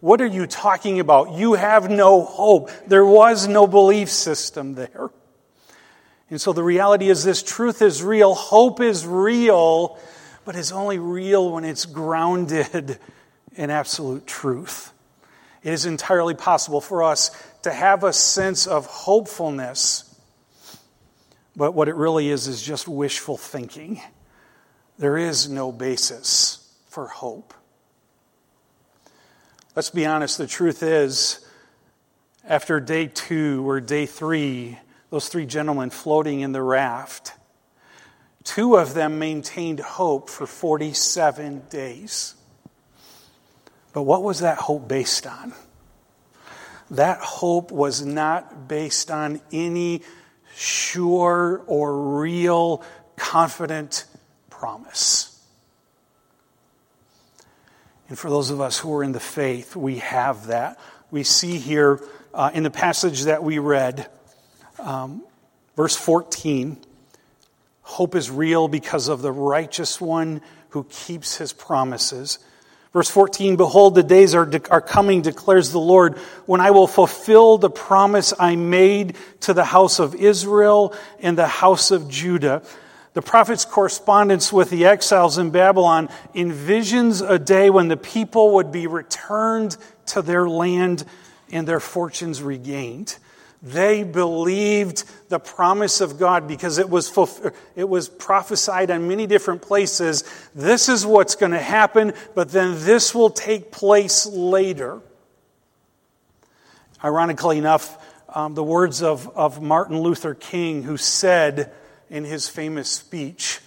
what 0.00 0.20
are 0.20 0.26
you 0.26 0.46
talking 0.46 1.00
about? 1.00 1.32
You 1.32 1.54
have 1.54 1.90
no 1.90 2.22
hope. 2.22 2.70
There 2.86 3.04
was 3.04 3.48
no 3.48 3.66
belief 3.66 4.10
system 4.10 4.74
there. 4.74 5.10
And 6.30 6.40
so 6.40 6.52
the 6.52 6.62
reality 6.62 7.08
is 7.08 7.22
this 7.22 7.42
truth 7.42 7.82
is 7.82 8.02
real, 8.02 8.34
hope 8.34 8.80
is 8.80 9.06
real, 9.06 9.98
but 10.44 10.56
it's 10.56 10.72
only 10.72 10.98
real 10.98 11.52
when 11.52 11.64
it's 11.64 11.86
grounded 11.86 12.98
in 13.54 13.70
absolute 13.70 14.26
truth. 14.26 14.92
It 15.62 15.72
is 15.72 15.86
entirely 15.86 16.34
possible 16.34 16.80
for 16.80 17.02
us 17.02 17.30
to 17.62 17.72
have 17.72 18.04
a 18.04 18.12
sense 18.12 18.66
of 18.66 18.86
hopefulness, 18.86 20.13
but 21.56 21.72
what 21.72 21.88
it 21.88 21.94
really 21.94 22.28
is 22.28 22.46
is 22.46 22.62
just 22.62 22.88
wishful 22.88 23.36
thinking. 23.36 24.00
There 24.98 25.16
is 25.16 25.48
no 25.48 25.72
basis 25.72 26.72
for 26.86 27.06
hope. 27.06 27.54
Let's 29.74 29.90
be 29.90 30.06
honest, 30.06 30.38
the 30.38 30.46
truth 30.46 30.82
is, 30.82 31.44
after 32.44 32.78
day 32.78 33.08
two 33.08 33.68
or 33.68 33.80
day 33.80 34.06
three, 34.06 34.78
those 35.10 35.28
three 35.28 35.46
gentlemen 35.46 35.90
floating 35.90 36.40
in 36.40 36.52
the 36.52 36.62
raft, 36.62 37.32
two 38.44 38.76
of 38.76 38.94
them 38.94 39.18
maintained 39.18 39.80
hope 39.80 40.30
for 40.30 40.46
47 40.46 41.62
days. 41.70 42.34
But 43.92 44.02
what 44.02 44.22
was 44.22 44.40
that 44.40 44.58
hope 44.58 44.86
based 44.86 45.26
on? 45.26 45.52
That 46.90 47.18
hope 47.18 47.72
was 47.72 48.04
not 48.04 48.68
based 48.68 49.10
on 49.10 49.40
any 49.50 50.02
sure 50.56 51.62
or 51.66 52.18
real, 52.20 52.82
confident 53.16 54.06
promise. 54.50 55.30
And 58.08 58.18
for 58.18 58.30
those 58.30 58.50
of 58.50 58.60
us 58.60 58.78
who 58.78 58.94
are 58.94 59.02
in 59.02 59.12
the 59.12 59.20
faith, 59.20 59.76
we 59.76 59.98
have 59.98 60.48
that. 60.48 60.78
We 61.10 61.22
see 61.22 61.58
here 61.58 62.00
uh, 62.32 62.50
in 62.52 62.62
the 62.62 62.70
passage 62.70 63.22
that 63.24 63.42
we 63.42 63.58
read, 63.58 64.08
um, 64.78 65.24
verse 65.76 65.96
14 65.96 66.78
hope 67.84 68.14
is 68.14 68.30
real 68.30 68.66
because 68.66 69.08
of 69.08 69.22
the 69.22 69.30
righteous 69.30 70.00
one 70.00 70.40
who 70.70 70.84
keeps 70.84 71.36
his 71.36 71.52
promises. 71.52 72.38
Verse 72.94 73.10
14, 73.10 73.56
behold, 73.56 73.94
the 73.94 74.02
days 74.02 74.34
are, 74.34 74.46
de- 74.46 74.70
are 74.70 74.80
coming, 74.80 75.20
declares 75.20 75.70
the 75.70 75.78
Lord, 75.78 76.16
when 76.46 76.62
I 76.62 76.70
will 76.70 76.86
fulfill 76.86 77.58
the 77.58 77.68
promise 77.68 78.32
I 78.38 78.56
made 78.56 79.16
to 79.40 79.52
the 79.52 79.64
house 79.64 79.98
of 79.98 80.14
Israel 80.14 80.94
and 81.20 81.36
the 81.36 81.46
house 81.46 81.90
of 81.90 82.08
Judah 82.08 82.62
the 83.14 83.22
prophet's 83.22 83.64
correspondence 83.64 84.52
with 84.52 84.70
the 84.70 84.86
exiles 84.86 85.38
in 85.38 85.50
Babylon 85.50 86.08
envisions 86.34 87.22
a 87.26 87.38
day 87.38 87.70
when 87.70 87.86
the 87.86 87.96
people 87.96 88.54
would 88.54 88.72
be 88.72 88.88
returned 88.88 89.76
to 90.06 90.20
their 90.20 90.48
land 90.48 91.04
and 91.52 91.66
their 91.66 91.78
fortunes 91.78 92.42
regained. 92.42 93.16
They 93.64 94.04
believed 94.04 95.04
the 95.30 95.38
promise 95.38 96.02
of 96.02 96.18
God 96.18 96.46
because 96.46 96.76
it 96.76 96.90
was, 96.90 97.10
it 97.74 97.88
was 97.88 98.10
prophesied 98.10 98.90
in 98.90 99.08
many 99.08 99.26
different 99.26 99.62
places. 99.62 100.22
This 100.54 100.90
is 100.90 101.06
what's 101.06 101.34
going 101.34 101.52
to 101.52 101.58
happen, 101.58 102.12
but 102.34 102.50
then 102.50 102.74
this 102.84 103.14
will 103.14 103.30
take 103.30 103.72
place 103.72 104.26
later. 104.26 105.00
Ironically 107.02 107.56
enough, 107.56 107.96
um, 108.28 108.54
the 108.54 108.62
words 108.62 109.02
of, 109.02 109.34
of 109.34 109.62
Martin 109.62 109.98
Luther 109.98 110.34
King, 110.34 110.82
who 110.82 110.98
said, 110.98 111.72
in 112.10 112.24
his 112.24 112.46
famous 112.46 112.90
speech, 112.90 113.60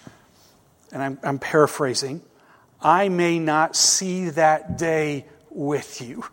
and 0.92 1.02
I'm, 1.02 1.18
I'm 1.24 1.38
paraphrasing, 1.40 2.22
I 2.80 3.08
may 3.08 3.40
not 3.40 3.74
see 3.74 4.30
that 4.30 4.78
day 4.78 5.26
with 5.50 6.00
you, 6.00 6.24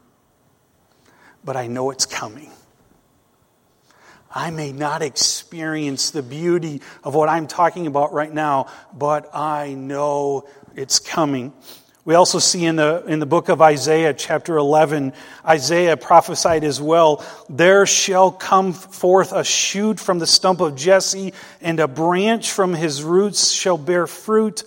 but 1.43 1.57
I 1.57 1.65
know 1.65 1.89
it's 1.89 2.05
coming. 2.05 2.51
I 4.35 4.51
may 4.51 4.73
not 4.73 5.01
experience 5.01 6.11
the 6.11 6.21
beauty 6.21 6.81
of 7.05 7.15
what 7.15 7.29
I'm 7.29 7.47
talking 7.47 7.87
about 7.87 8.11
right 8.11 8.31
now, 8.31 8.67
but 8.93 9.33
I 9.33 9.73
know 9.73 10.49
it's 10.75 10.99
coming. 10.99 11.53
We 12.03 12.15
also 12.15 12.37
see 12.37 12.65
in 12.65 12.75
the, 12.75 13.03
in 13.07 13.19
the 13.19 13.25
book 13.25 13.47
of 13.47 13.61
Isaiah, 13.61 14.13
chapter 14.13 14.57
11, 14.57 15.13
Isaiah 15.47 15.95
prophesied 15.95 16.65
as 16.65 16.81
well 16.81 17.25
There 17.49 17.85
shall 17.85 18.29
come 18.29 18.73
forth 18.73 19.31
a 19.31 19.45
shoot 19.45 20.01
from 20.01 20.19
the 20.19 20.27
stump 20.27 20.59
of 20.59 20.75
Jesse, 20.75 21.33
and 21.61 21.79
a 21.79 21.87
branch 21.87 22.51
from 22.51 22.73
his 22.73 23.03
roots 23.03 23.49
shall 23.51 23.77
bear 23.77 24.05
fruit, 24.05 24.65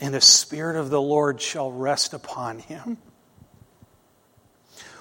and 0.00 0.14
the 0.14 0.22
Spirit 0.22 0.76
of 0.76 0.88
the 0.88 1.00
Lord 1.00 1.40
shall 1.42 1.70
rest 1.70 2.14
upon 2.14 2.58
him. 2.58 2.96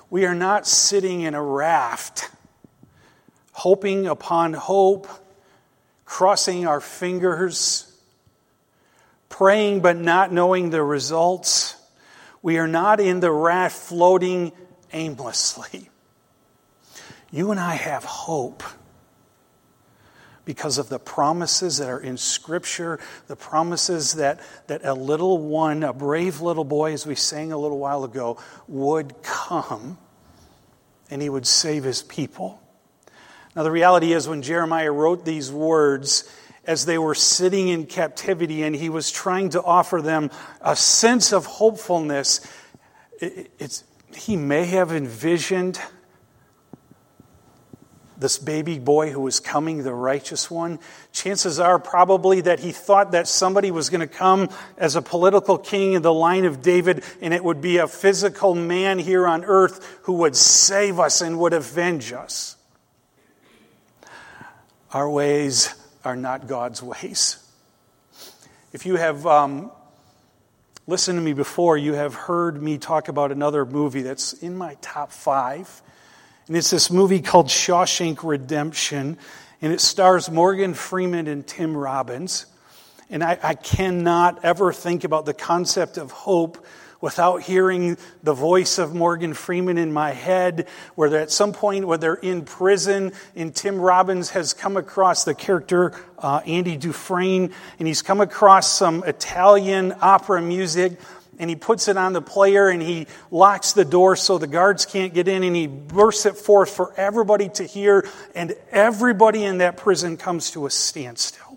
We 0.10 0.26
are 0.26 0.36
not 0.36 0.68
sitting 0.68 1.22
in 1.22 1.34
a 1.34 1.42
raft, 1.42 2.30
hoping 3.60 4.08
upon 4.08 4.54
hope 4.54 5.08
crossing 6.10 6.66
our 6.66 6.82
fingers, 6.82 7.86
praying 9.30 9.80
but 9.80 9.96
not 9.96 10.34
knowing 10.34 10.72
the 10.72 10.82
results. 10.82 11.76
We 12.42 12.58
are 12.58 12.68
not 12.68 13.00
in 13.00 13.20
the 13.20 13.32
raft 13.32 13.78
floating 13.78 14.52
aimlessly. 14.92 15.90
You 17.32 17.52
and 17.52 17.60
I 17.60 17.76
have 17.76 18.04
hope 18.04 18.64
because 20.46 20.80
of 20.80 20.90
the 20.90 20.98
promises 20.98 21.78
that 21.78 21.90
are 21.90 22.00
in 22.00 22.18
Scripture, 22.18 23.00
the 23.28 23.36
promises 23.36 24.14
that, 24.14 24.40
that 24.66 24.84
a 24.84 24.96
little 24.96 25.38
one, 25.38 25.84
a 25.84 25.94
brave 25.94 26.42
little 26.42 26.64
boy, 26.64 26.94
as 26.94 27.06
we 27.06 27.14
sang 27.14 27.52
a 27.52 27.58
little 27.58 27.78
while 27.78 28.04
ago, 28.04 28.40
would 28.68 29.22
come 29.22 30.00
and 31.12 31.22
he 31.22 31.30
would 31.30 31.46
save 31.46 31.84
his 31.84 32.02
people. 32.02 32.60
Now, 33.60 33.64
the 33.64 33.72
reality 33.72 34.14
is, 34.14 34.26
when 34.26 34.42
Jeremiah 34.42 34.90
wrote 34.90 35.26
these 35.26 35.52
words, 35.52 36.24
as 36.64 36.86
they 36.86 36.98
were 36.98 37.14
sitting 37.14 37.68
in 37.68 37.88
captivity 37.88 38.64
and 38.64 38.74
he 38.74 38.88
was 38.88 39.12
trying 39.12 39.50
to 39.50 39.62
offer 39.62 40.02
them 40.02 40.32
a 40.62 40.78
sense 40.78 41.34
of 41.34 41.46
hopefulness, 41.46 42.40
it, 43.20 43.84
he 44.16 44.38
may 44.38 44.64
have 44.64 44.94
envisioned 44.94 45.78
this 48.18 48.38
baby 48.38 48.80
boy 48.80 49.12
who 49.12 49.20
was 49.20 49.42
coming, 49.42 49.84
the 49.84 49.94
righteous 49.94 50.50
one, 50.50 50.80
chances 51.12 51.60
are 51.60 51.80
probably 51.80 52.40
that 52.40 52.62
he 52.62 52.72
thought 52.72 53.12
that 53.12 53.28
somebody 53.28 53.72
was 53.72 53.90
going 53.90 54.00
to 54.00 54.08
come 54.08 54.48
as 54.78 54.96
a 54.96 55.02
political 55.02 55.58
king 55.58 55.92
in 55.92 56.02
the 56.02 56.14
line 56.14 56.46
of 56.46 56.62
David, 56.62 57.04
and 57.20 57.34
it 57.34 57.44
would 57.44 57.60
be 57.60 57.76
a 57.76 57.88
physical 57.90 58.56
man 58.56 59.00
here 59.00 59.28
on 59.28 59.44
earth 59.44 60.00
who 60.04 60.14
would 60.14 60.38
save 60.38 60.98
us 60.98 61.20
and 61.22 61.38
would 61.40 61.52
avenge 61.52 62.14
us. 62.14 62.56
Our 64.92 65.08
ways 65.08 65.76
are 66.04 66.16
not 66.16 66.48
God's 66.48 66.82
ways. 66.82 67.38
If 68.74 68.88
you 68.88 68.96
have 68.96 69.24
um, 69.28 69.72
listened 70.88 71.20
to 71.20 71.22
me 71.22 71.34
before, 71.34 71.78
you 71.78 71.94
have 71.94 72.16
heard 72.16 72.60
me 72.60 72.80
talk 72.80 73.08
about 73.08 73.32
another 73.32 73.68
movie 73.68 74.02
that's 74.02 74.34
in 74.34 74.58
my 74.58 74.78
top 74.82 75.12
five. 75.12 75.84
And 76.48 76.58
it's 76.58 76.72
this 76.72 76.90
movie 76.90 77.22
called 77.22 77.50
Shawshank 77.50 78.24
Redemption, 78.24 79.20
and 79.62 79.72
it 79.72 79.80
stars 79.80 80.32
Morgan 80.32 80.74
Freeman 80.74 81.28
and 81.28 81.46
Tim 81.46 81.78
Robbins. 81.78 82.48
And 83.12 83.24
I, 83.24 83.38
I 83.44 83.54
cannot 83.54 84.44
ever 84.44 84.74
think 84.74 85.04
about 85.04 85.28
the 85.28 85.36
concept 85.36 85.98
of 85.98 86.10
hope 86.10 86.66
without 87.02 87.42
hearing 87.44 87.98
the 88.24 88.34
voice 88.34 88.78
of 88.78 88.94
Morgan 88.94 89.34
Freeman 89.34 89.78
in 89.78 89.92
my 89.92 90.12
head, 90.12 90.68
where 90.96 91.16
at 91.18 91.32
some 91.32 91.54
point, 91.54 91.88
when 91.88 92.00
they're 92.00 92.14
in 92.16 92.44
prison, 92.44 93.14
and 93.36 93.56
Tim 93.56 93.80
Robbins 93.80 94.32
has 94.32 94.54
come 94.54 94.78
across 94.78 95.24
the 95.24 95.34
character 95.34 95.94
uh, 96.18 96.42
Andy 96.46 96.78
Dufresne, 96.78 97.52
and 97.80 97.88
he's 97.88 98.02
come 98.02 98.22
across 98.22 98.72
some 98.72 99.04
Italian 99.06 99.94
opera 100.02 100.42
music 100.42 101.00
and 101.40 101.50
he 101.50 101.56
puts 101.56 101.88
it 101.88 101.98
on 101.98 102.14
the 102.14 102.22
player 102.22 102.68
and 102.68 102.82
he 102.82 103.08
locks 103.32 103.72
the 103.72 103.86
door 103.86 104.16
so 104.16 104.38
the 104.38 104.46
guards 104.46 104.86
can't 104.86 105.14
get 105.14 105.28
in 105.28 105.44
and 105.44 105.56
he 105.56 105.68
bursts 105.68 106.26
it 106.26 106.36
forth 106.38 106.70
for 106.70 106.94
everybody 106.98 107.48
to 107.50 107.64
hear 107.64 108.06
and 108.36 108.54
everybody 108.72 109.44
in 109.44 109.60
that 109.60 109.78
prison 109.78 110.18
comes 110.18 110.52
to 110.52 110.66
a 110.66 110.70
standstill. 110.70 111.49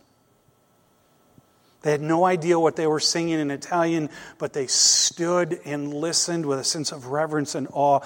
They 1.83 1.90
had 1.90 2.01
no 2.01 2.25
idea 2.25 2.59
what 2.59 2.77
they 2.77 2.87
were 2.87 3.01
singing 3.01 3.40
in 3.40 3.51
Italian, 3.51 4.09
but 4.38 4.53
they 4.53 4.68
stood 4.68 5.61
and 5.64 5.92
listened 5.92 6.47
with 6.47 6.59
a 6.59 6.64
sense 6.64 6.92
of 6.92 7.07
reverence 7.07 7.55
and 7.55 7.66
awe 7.73 8.01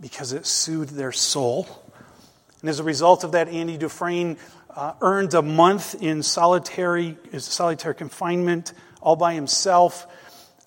because 0.00 0.32
it 0.32 0.46
soothed 0.46 0.94
their 0.94 1.12
soul. 1.12 1.68
And 2.60 2.68
as 2.68 2.80
a 2.80 2.84
result 2.84 3.24
of 3.24 3.32
that, 3.32 3.48
Andy 3.48 3.78
Dufresne 3.78 4.36
uh, 4.74 4.94
earned 5.00 5.34
a 5.34 5.42
month 5.42 6.00
in 6.02 6.22
solitary, 6.22 7.16
solitary 7.38 7.94
confinement 7.94 8.72
all 9.00 9.16
by 9.16 9.34
himself. 9.34 10.06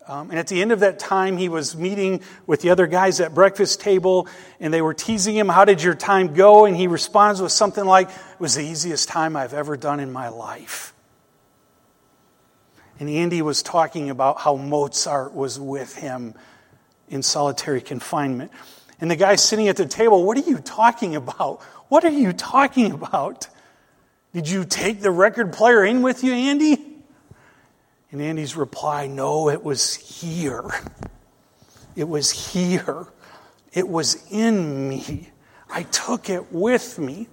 Um, 0.08 0.32
and 0.32 0.40
at 0.40 0.48
the 0.48 0.62
end 0.62 0.72
of 0.72 0.82
that 0.82 1.00
time, 1.00 1.38
he 1.38 1.48
was 1.50 1.76
meeting 1.78 2.22
with 2.46 2.62
the 2.62 2.72
other 2.72 2.88
guys 2.88 3.22
at 3.22 3.34
breakfast 3.34 3.80
table, 3.80 4.28
and 4.60 4.74
they 4.74 4.82
were 4.82 4.94
teasing 4.94 5.36
him, 5.36 5.48
How 5.48 5.64
did 5.64 5.82
your 5.82 5.94
time 5.94 6.34
go? 6.34 6.66
And 6.66 6.76
he 6.76 6.88
responds 6.88 7.42
with 7.42 7.52
something 7.52 7.86
like, 7.86 8.10
It 8.10 8.40
was 8.40 8.56
the 8.56 8.66
easiest 8.66 9.08
time 9.08 9.38
I've 9.38 9.54
ever 9.54 9.78
done 9.78 10.00
in 10.00 10.12
my 10.12 10.28
life. 10.28 10.93
And 13.00 13.10
Andy 13.10 13.42
was 13.42 13.64
talking 13.64 14.10
about 14.10 14.40
how 14.40 14.56
Mozart 14.56 15.34
was 15.34 15.60
with 15.60 15.96
him 15.96 16.36
in 17.10 17.24
solitary 17.24 17.82
confinement. 17.82 18.52
And 19.00 19.10
the 19.10 19.16
guy 19.16 19.36
sitting 19.36 19.68
at 19.68 19.78
the 19.78 19.86
table, 19.86 20.24
What 20.24 20.38
are 20.38 20.50
you 20.50 20.60
talking 20.60 21.16
about? 21.16 21.62
What 21.90 22.06
are 22.06 22.12
you 22.12 22.34
talking 22.34 22.92
about? 22.92 23.48
Did 24.34 24.50
you 24.50 24.66
take 24.66 25.02
the 25.02 25.12
record 25.12 25.54
player 25.54 25.84
in 25.84 26.02
with 26.02 26.24
you, 26.24 26.34
Andy? 26.34 26.94
And 28.12 28.22
Andy's 28.22 28.56
reply, 28.56 29.08
No, 29.08 29.50
it 29.50 29.64
was 29.64 29.96
here. 29.96 30.70
It 31.96 32.08
was 32.08 32.32
here. 32.32 33.08
It 33.74 33.88
was 33.88 34.24
in 34.32 34.88
me. 34.90 35.30
I 35.70 35.84
took 35.84 36.30
it 36.30 36.52
with 36.52 37.00
me. 37.00 37.28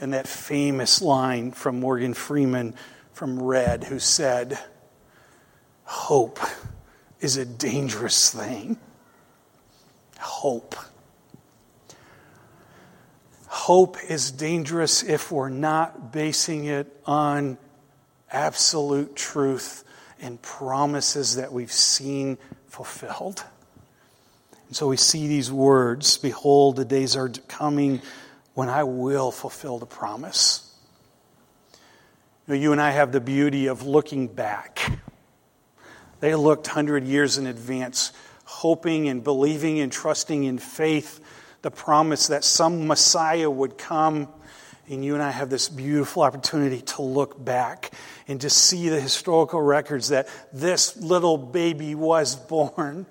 And 0.00 0.12
that 0.14 0.26
famous 0.26 1.02
line 1.02 1.52
from 1.52 1.78
Morgan 1.78 2.14
Freeman 2.14 2.74
from 3.12 3.42
Red, 3.42 3.84
who 3.84 3.98
said, 3.98 4.58
Hope 5.84 6.40
is 7.20 7.36
a 7.36 7.44
dangerous 7.44 8.30
thing. 8.30 8.78
Hope. 10.18 10.74
Hope 13.46 13.96
is 14.08 14.32
dangerous 14.32 15.02
if 15.02 15.30
we're 15.30 15.48
not 15.48 16.12
basing 16.12 16.64
it 16.64 16.94
on 17.06 17.58
absolute 18.30 19.14
truth 19.14 19.84
and 20.20 20.40
promises 20.40 21.36
that 21.36 21.52
we've 21.52 21.72
seen 21.72 22.38
fulfilled. 22.68 23.44
And 24.68 24.76
so 24.76 24.88
we 24.88 24.96
see 24.96 25.28
these 25.28 25.52
words 25.52 26.16
Behold, 26.16 26.76
the 26.76 26.84
days 26.84 27.14
are 27.14 27.28
coming 27.28 28.00
when 28.54 28.68
I 28.68 28.84
will 28.84 29.30
fulfill 29.30 29.78
the 29.78 29.86
promise. 29.86 30.71
You, 32.46 32.54
know, 32.54 32.60
you 32.60 32.72
and 32.72 32.80
I 32.80 32.90
have 32.90 33.12
the 33.12 33.20
beauty 33.20 33.66
of 33.66 33.86
looking 33.86 34.26
back. 34.26 34.98
They 36.20 36.34
looked 36.34 36.66
100 36.66 37.04
years 37.04 37.38
in 37.38 37.46
advance, 37.46 38.12
hoping 38.44 39.08
and 39.08 39.22
believing 39.22 39.80
and 39.80 39.92
trusting 39.92 40.44
in 40.44 40.58
faith 40.58 41.20
the 41.62 41.70
promise 41.70 42.26
that 42.26 42.42
some 42.42 42.86
Messiah 42.86 43.48
would 43.48 43.78
come 43.78 44.28
and 44.88 45.04
you 45.04 45.14
and 45.14 45.22
I 45.22 45.30
have 45.30 45.48
this 45.48 45.68
beautiful 45.68 46.22
opportunity 46.22 46.82
to 46.82 47.02
look 47.02 47.42
back 47.42 47.92
and 48.26 48.40
to 48.40 48.50
see 48.50 48.88
the 48.88 49.00
historical 49.00 49.62
records 49.62 50.08
that 50.08 50.28
this 50.52 50.96
little 50.96 51.38
baby 51.38 51.94
was 51.94 52.34
born. 52.34 53.06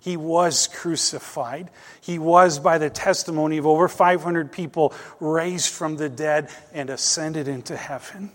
He 0.00 0.16
was 0.16 0.66
crucified. 0.66 1.70
He 2.00 2.18
was, 2.18 2.58
by 2.58 2.78
the 2.78 2.90
testimony 2.90 3.56
of 3.56 3.66
over 3.66 3.88
500 3.88 4.52
people, 4.52 4.92
raised 5.20 5.72
from 5.72 5.96
the 5.96 6.08
dead 6.08 6.50
and 6.72 6.90
ascended 6.90 7.48
into 7.48 7.76
heaven. 7.76 8.32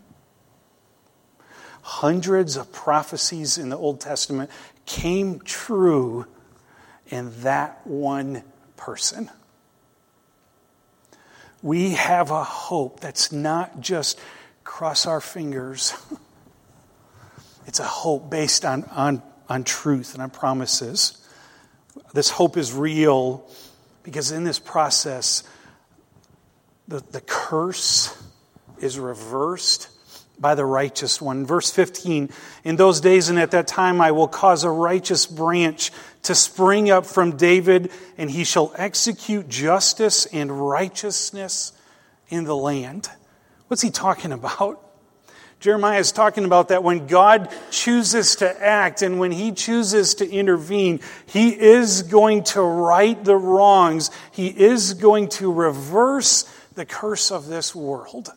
Hundreds 1.89 2.55
of 2.55 2.71
prophecies 2.71 3.57
in 3.57 3.69
the 3.69 3.77
Old 3.77 3.99
Testament 3.99 4.49
came 4.85 5.39
true 5.39 6.25
in 7.07 7.31
that 7.41 7.85
one 7.85 8.43
person 8.77 9.29
we 11.61 11.91
have 11.91 12.31
a 12.31 12.43
hope 12.43 12.99
that's 12.99 13.31
not 13.31 13.81
just 13.81 14.19
cross 14.63 15.05
our 15.05 15.21
fingers. 15.21 15.93
It's 17.67 17.79
a 17.79 17.83
hope 17.83 18.31
based 18.31 18.65
on, 18.65 18.85
on, 18.85 19.21
on 19.47 19.63
truth 19.63 20.15
and 20.15 20.23
on 20.23 20.31
promises. 20.31 21.23
This 22.15 22.31
hope 22.31 22.57
is 22.57 22.73
real 22.73 23.47
because 24.01 24.31
in 24.31 24.43
this 24.43 24.57
process, 24.57 25.43
the, 26.87 27.03
the 27.11 27.21
curse 27.21 28.17
is 28.79 28.97
reversed 28.97 29.89
by 30.39 30.55
the 30.55 30.65
righteous 30.65 31.21
one. 31.21 31.45
Verse 31.45 31.71
15 31.71 32.29
In 32.63 32.75
those 32.75 33.01
days 33.01 33.29
and 33.29 33.39
at 33.39 33.51
that 33.51 33.67
time, 33.67 34.01
I 34.01 34.11
will 34.11 34.27
cause 34.27 34.63
a 34.63 34.69
righteous 34.69 35.25
branch 35.25 35.91
to 36.23 36.35
spring 36.35 36.89
up 36.89 37.05
from 37.05 37.37
David, 37.37 37.91
and 38.17 38.29
he 38.29 38.43
shall 38.43 38.73
execute 38.75 39.49
justice 39.49 40.25
and 40.27 40.69
righteousness 40.69 41.73
in 42.29 42.43
the 42.43 42.55
land. 42.55 43.09
What's 43.67 43.81
he 43.81 43.91
talking 43.91 44.31
about? 44.31 44.85
Jeremiah 45.59 45.99
is 45.99 46.13
talking 46.13 46.45
about 46.45 46.69
that 46.69 46.83
when 46.83 47.07
God 47.07 47.53
chooses 47.69 48.37
to 48.37 48.65
act 48.65 49.01
and 49.01 49.19
when 49.19 49.31
he 49.31 49.51
chooses 49.51 50.15
to 50.15 50.29
intervene, 50.29 51.01
he 51.25 51.49
is 51.49 52.03
going 52.03 52.43
to 52.45 52.61
right 52.61 53.21
the 53.21 53.35
wrongs. 53.35 54.09
He 54.31 54.47
is 54.47 54.93
going 54.93 55.27
to 55.29 55.51
reverse 55.51 56.49
the 56.75 56.85
curse 56.85 57.29
of 57.29 57.47
this 57.47 57.75
world. 57.75 58.29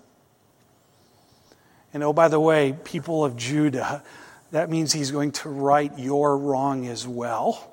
And 1.94 2.02
oh, 2.02 2.12
by 2.12 2.28
the 2.28 2.40
way, 2.40 2.74
people 2.84 3.24
of 3.24 3.36
Judah, 3.36 4.02
that 4.50 4.70
means 4.70 4.92
he's 4.92 5.10
going 5.10 5.32
to 5.32 5.48
right 5.48 5.96
your 5.98 6.36
wrong 6.38 6.86
as 6.86 7.06
well. 7.06 7.70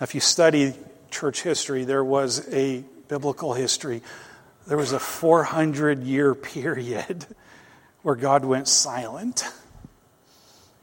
If 0.00 0.14
you 0.14 0.20
study 0.20 0.74
church 1.10 1.42
history, 1.42 1.84
there 1.84 2.04
was 2.04 2.52
a 2.52 2.84
biblical 3.08 3.52
history 3.52 4.02
there 4.66 4.76
was 4.76 4.92
a 4.92 5.00
400 5.00 6.02
year 6.04 6.34
period 6.36 7.26
where 8.02 8.14
God 8.14 8.44
went 8.44 8.68
silent, 8.68 9.44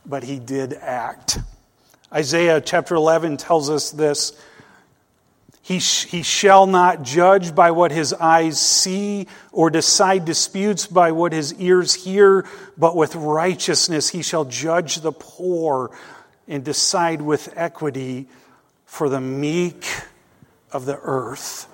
but 0.05 0.23
he 0.23 0.39
did 0.39 0.73
act. 0.73 1.39
Isaiah 2.11 2.61
chapter 2.61 2.95
11 2.95 3.37
tells 3.37 3.69
us 3.69 3.91
this. 3.91 4.39
He, 5.69 5.79
sh- 5.79 6.05
he 6.05 6.23
shall 6.23 6.65
not 6.65 7.03
judge 7.03 7.53
by 7.53 7.69
what 7.69 7.91
his 7.91 8.11
eyes 8.11 8.59
see 8.59 9.27
or 9.51 9.69
decide 9.69 10.25
disputes 10.25 10.87
by 10.87 11.11
what 11.11 11.31
his 11.31 11.53
ears 11.61 11.93
hear, 11.93 12.47
but 12.75 12.95
with 12.95 13.15
righteousness 13.15 14.09
he 14.09 14.23
shall 14.23 14.45
judge 14.45 15.01
the 15.01 15.11
poor 15.11 15.95
and 16.47 16.63
decide 16.63 17.21
with 17.21 17.53
equity 17.55 18.27
for 18.87 19.09
the 19.09 19.21
meek 19.21 19.85
of 20.71 20.87
the 20.87 20.97
earth. 21.03 21.67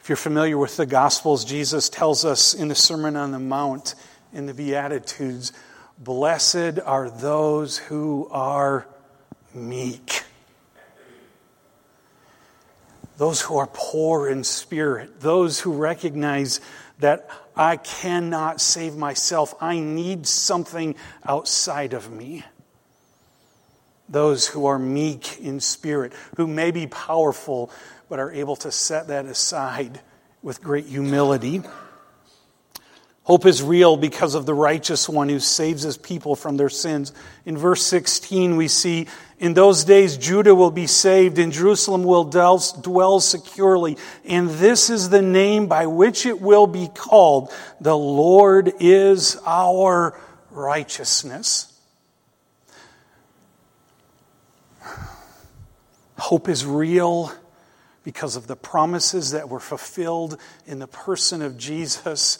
If 0.00 0.10
you're 0.10 0.16
familiar 0.16 0.58
with 0.58 0.76
the 0.76 0.84
Gospels, 0.84 1.46
Jesus 1.46 1.88
tells 1.88 2.26
us 2.26 2.52
in 2.52 2.68
the 2.68 2.74
Sermon 2.74 3.16
on 3.16 3.30
the 3.30 3.38
Mount, 3.38 3.94
in 4.34 4.44
the 4.44 4.52
Beatitudes, 4.52 5.54
blessed 5.98 6.78
are 6.84 7.08
those 7.08 7.78
who 7.78 8.28
are 8.30 8.86
meek. 9.54 10.24
Those 13.22 13.40
who 13.40 13.56
are 13.58 13.68
poor 13.72 14.28
in 14.28 14.42
spirit, 14.42 15.20
those 15.20 15.60
who 15.60 15.74
recognize 15.74 16.60
that 16.98 17.30
I 17.54 17.76
cannot 17.76 18.60
save 18.60 18.96
myself, 18.96 19.54
I 19.60 19.78
need 19.78 20.26
something 20.26 20.96
outside 21.24 21.92
of 21.92 22.10
me. 22.10 22.42
Those 24.08 24.48
who 24.48 24.66
are 24.66 24.76
meek 24.76 25.38
in 25.38 25.60
spirit, 25.60 26.14
who 26.36 26.48
may 26.48 26.72
be 26.72 26.88
powerful, 26.88 27.70
but 28.08 28.18
are 28.18 28.32
able 28.32 28.56
to 28.56 28.72
set 28.72 29.06
that 29.06 29.26
aside 29.26 30.00
with 30.42 30.60
great 30.60 30.86
humility. 30.86 31.62
Hope 33.24 33.46
is 33.46 33.62
real 33.62 33.96
because 33.96 34.34
of 34.34 34.46
the 34.46 34.54
righteous 34.54 35.08
one 35.08 35.28
who 35.28 35.38
saves 35.38 35.84
his 35.84 35.96
people 35.96 36.34
from 36.34 36.56
their 36.56 36.68
sins. 36.68 37.12
In 37.44 37.56
verse 37.56 37.82
16, 37.84 38.56
we 38.56 38.66
see, 38.66 39.06
In 39.38 39.54
those 39.54 39.84
days 39.84 40.16
Judah 40.16 40.56
will 40.56 40.72
be 40.72 40.88
saved, 40.88 41.38
and 41.38 41.52
Jerusalem 41.52 42.02
will 42.02 42.24
dwell 42.24 43.20
securely. 43.20 43.96
And 44.24 44.50
this 44.50 44.90
is 44.90 45.08
the 45.08 45.22
name 45.22 45.68
by 45.68 45.86
which 45.86 46.26
it 46.26 46.40
will 46.40 46.66
be 46.66 46.88
called 46.88 47.52
The 47.80 47.96
Lord 47.96 48.72
is 48.80 49.40
our 49.46 50.18
righteousness. 50.50 51.72
Hope 56.18 56.48
is 56.48 56.66
real 56.66 57.32
because 58.04 58.34
of 58.34 58.48
the 58.48 58.56
promises 58.56 59.30
that 59.30 59.48
were 59.48 59.60
fulfilled 59.60 60.38
in 60.66 60.80
the 60.80 60.88
person 60.88 61.40
of 61.40 61.56
Jesus, 61.56 62.38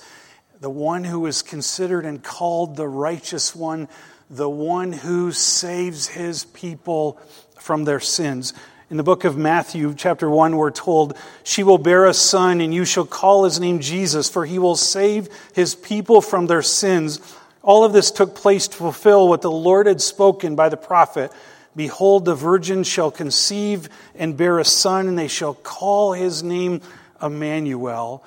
the 0.62 0.70
one 0.70 1.03
who 1.03 1.27
is 1.27 1.42
considered 1.42 2.07
and 2.07 2.22
called 2.22 2.77
the 2.77 2.87
righteous 2.87 3.53
one, 3.53 3.88
the 4.31 4.48
one 4.48 4.92
who 4.92 5.33
saves 5.33 6.07
his 6.07 6.44
people 6.44 7.18
from 7.59 7.83
their 7.83 7.98
sins. 7.98 8.55
In 8.88 8.96
the 8.96 9.03
book 9.03 9.25
of 9.25 9.37
Matthew, 9.37 9.92
chapter 9.96 10.31
1, 10.31 10.57
we're 10.57 10.70
told, 10.70 11.16
She 11.42 11.64
will 11.64 11.79
bear 11.79 12.07
a 12.07 12.14
son, 12.14 12.61
and 12.61 12.72
you 12.72 12.85
shall 12.85 13.05
call 13.05 13.42
his 13.42 13.59
name 13.59 13.81
Jesus, 13.81 14.31
for 14.31 14.46
he 14.46 14.61
will 14.61 14.77
save 14.77 15.29
his 15.53 15.75
people 15.75 16.20
from 16.20 16.46
their 16.46 16.62
sins. 16.62 17.18
All 17.64 17.85
of 17.85 17.92
this 17.92 18.12
took 18.12 18.37
place 18.37 18.68
to 18.68 18.77
fulfill 18.77 19.27
what 19.27 19.42
the 19.42 19.51
Lord 19.51 19.88
had 19.88 20.01
spoken 20.01 20.55
by 20.55 20.68
the 20.68 20.77
prophet. 20.77 21.33
Behold, 21.75 22.25
the 22.25 22.37
virgin 22.37 22.85
shall 22.85 23.11
conceive 23.11 23.88
and 24.14 24.37
bear 24.37 24.61
a 24.61 24.64
son, 24.64 25.09
and 25.09 25.18
they 25.18 25.27
shall 25.27 25.55
call 25.55 26.12
his 26.12 26.44
name 26.44 26.83
Emmanuel, 27.20 28.22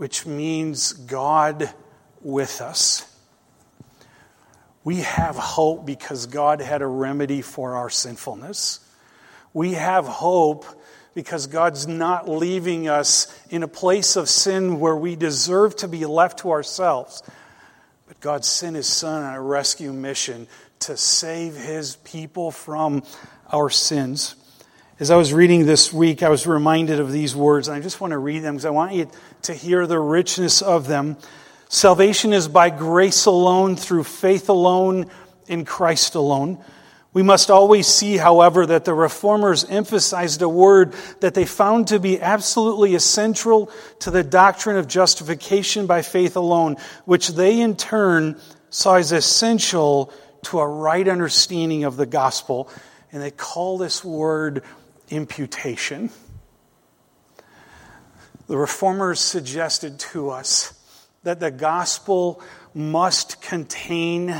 which 0.00 0.24
means 0.24 0.94
God 0.94 1.68
with 2.22 2.62
us. 2.62 3.06
We 4.82 5.00
have 5.00 5.36
hope 5.36 5.84
because 5.84 6.24
God 6.24 6.62
had 6.62 6.80
a 6.80 6.86
remedy 6.86 7.42
for 7.42 7.74
our 7.74 7.90
sinfulness. 7.90 8.80
We 9.52 9.74
have 9.74 10.06
hope 10.06 10.64
because 11.12 11.48
God's 11.48 11.86
not 11.86 12.26
leaving 12.26 12.88
us 12.88 13.26
in 13.50 13.62
a 13.62 13.68
place 13.68 14.16
of 14.16 14.30
sin 14.30 14.80
where 14.80 14.96
we 14.96 15.16
deserve 15.16 15.76
to 15.76 15.86
be 15.86 16.06
left 16.06 16.38
to 16.38 16.50
ourselves. 16.52 17.22
But 18.08 18.20
God 18.20 18.46
sent 18.46 18.76
his 18.76 18.86
son 18.86 19.22
on 19.22 19.34
a 19.34 19.42
rescue 19.42 19.92
mission 19.92 20.48
to 20.78 20.96
save 20.96 21.56
his 21.56 21.96
people 21.96 22.50
from 22.50 23.02
our 23.52 23.68
sins. 23.68 24.34
As 24.98 25.10
I 25.10 25.16
was 25.16 25.34
reading 25.34 25.66
this 25.66 25.92
week, 25.92 26.22
I 26.22 26.30
was 26.30 26.46
reminded 26.46 27.00
of 27.00 27.12
these 27.12 27.36
words, 27.36 27.68
and 27.68 27.76
I 27.76 27.80
just 27.80 28.00
want 28.00 28.12
to 28.12 28.18
read 28.18 28.40
them 28.42 28.54
because 28.54 28.66
I 28.66 28.70
want 28.70 28.92
you 28.92 29.10
to 29.42 29.54
hear 29.54 29.86
the 29.86 29.98
richness 29.98 30.62
of 30.62 30.86
them. 30.86 31.16
Salvation 31.68 32.32
is 32.32 32.48
by 32.48 32.70
grace 32.70 33.26
alone, 33.26 33.76
through 33.76 34.04
faith 34.04 34.48
alone, 34.48 35.06
in 35.46 35.64
Christ 35.64 36.14
alone. 36.14 36.62
We 37.12 37.22
must 37.24 37.50
always 37.50 37.88
see, 37.88 38.16
however, 38.16 38.66
that 38.66 38.84
the 38.84 38.94
reformers 38.94 39.64
emphasized 39.64 40.42
a 40.42 40.48
word 40.48 40.94
that 41.20 41.34
they 41.34 41.44
found 41.44 41.88
to 41.88 41.98
be 41.98 42.20
absolutely 42.20 42.94
essential 42.94 43.70
to 44.00 44.12
the 44.12 44.22
doctrine 44.22 44.76
of 44.76 44.86
justification 44.86 45.86
by 45.86 46.02
faith 46.02 46.36
alone, 46.36 46.76
which 47.04 47.28
they 47.28 47.60
in 47.60 47.74
turn 47.76 48.40
saw 48.70 48.94
as 48.94 49.10
essential 49.10 50.12
to 50.44 50.60
a 50.60 50.66
right 50.66 51.06
understanding 51.08 51.82
of 51.82 51.96
the 51.96 52.06
gospel, 52.06 52.68
and 53.10 53.20
they 53.20 53.32
call 53.32 53.76
this 53.76 54.04
word 54.04 54.62
imputation. 55.10 56.10
The 58.50 58.58
reformers 58.58 59.20
suggested 59.20 60.00
to 60.10 60.30
us 60.30 60.74
that 61.22 61.38
the 61.38 61.52
gospel 61.52 62.42
must 62.74 63.40
contain, 63.40 64.34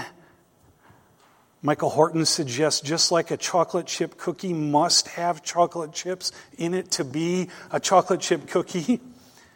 Michael 1.62 1.90
Horton 1.90 2.25
suggests, 2.25 2.81
just 2.81 3.12
like 3.12 3.31
a 3.31 3.37
chocolate 3.37 3.87
chip 3.87 4.18
cookie 4.18 4.53
must 4.53 5.07
have 5.11 5.44
chocolate 5.44 5.92
chips 5.92 6.33
in 6.59 6.75
it 6.75 6.90
to 6.90 7.05
be 7.05 7.51
a 7.70 7.79
chocolate 7.79 8.20
chip 8.20 8.49
cookie. 8.49 9.01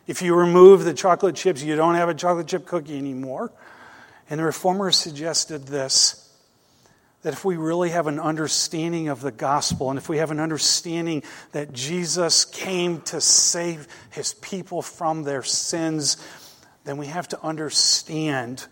If 0.07 0.23
you 0.23 0.37
remove 0.37 0.85
the 0.85 0.95
chocolate 0.95 1.35
chips, 1.35 1.63
you 1.65 1.75
don't 1.75 1.97
have 1.97 2.09
a 2.09 2.15
chocolate 2.15 2.47
chip 2.47 2.65
cookie 2.65 2.97
anymore. 2.97 3.51
And 4.31 4.39
the 4.39 4.45
reformers 4.45 4.97
suggested 4.97 5.67
this 5.67 6.24
that 7.25 7.33
if 7.33 7.43
we 7.43 7.57
really 7.57 7.89
have 7.89 8.07
an 8.07 8.21
understanding 8.21 9.09
of 9.09 9.23
the 9.23 9.33
gospel 9.33 9.89
and 9.89 9.99
if 9.99 10.11
we 10.11 10.19
have 10.19 10.31
an 10.31 10.39
understanding 10.39 11.23
that 11.53 11.73
Jesus 11.73 12.45
came 12.45 13.01
to 13.03 13.19
save 13.19 13.89
his 14.11 14.35
people 14.35 14.83
from 14.83 15.23
their 15.25 15.43
sins, 15.43 16.19
then 16.85 16.99
we 16.99 17.07
have 17.07 17.27
to 17.29 17.43
understand 17.43 18.67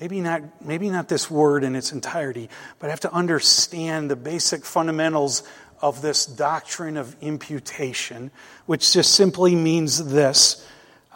maybe 0.00 0.20
not 0.20 0.42
maybe 0.66 0.90
not 0.90 1.08
this 1.08 1.30
word 1.30 1.62
in 1.62 1.76
its 1.76 1.92
entirety, 1.92 2.50
but 2.80 2.90
have 2.90 3.00
to 3.00 3.12
understand 3.12 4.10
the 4.10 4.16
basic 4.16 4.64
fundamentals 4.64 5.44
of 5.80 6.02
this 6.02 6.26
doctrine 6.26 6.96
of 6.96 7.14
imputation, 7.20 8.32
which 8.66 8.92
just 8.92 9.14
simply 9.14 9.54
means 9.54 10.06
this. 10.06 10.66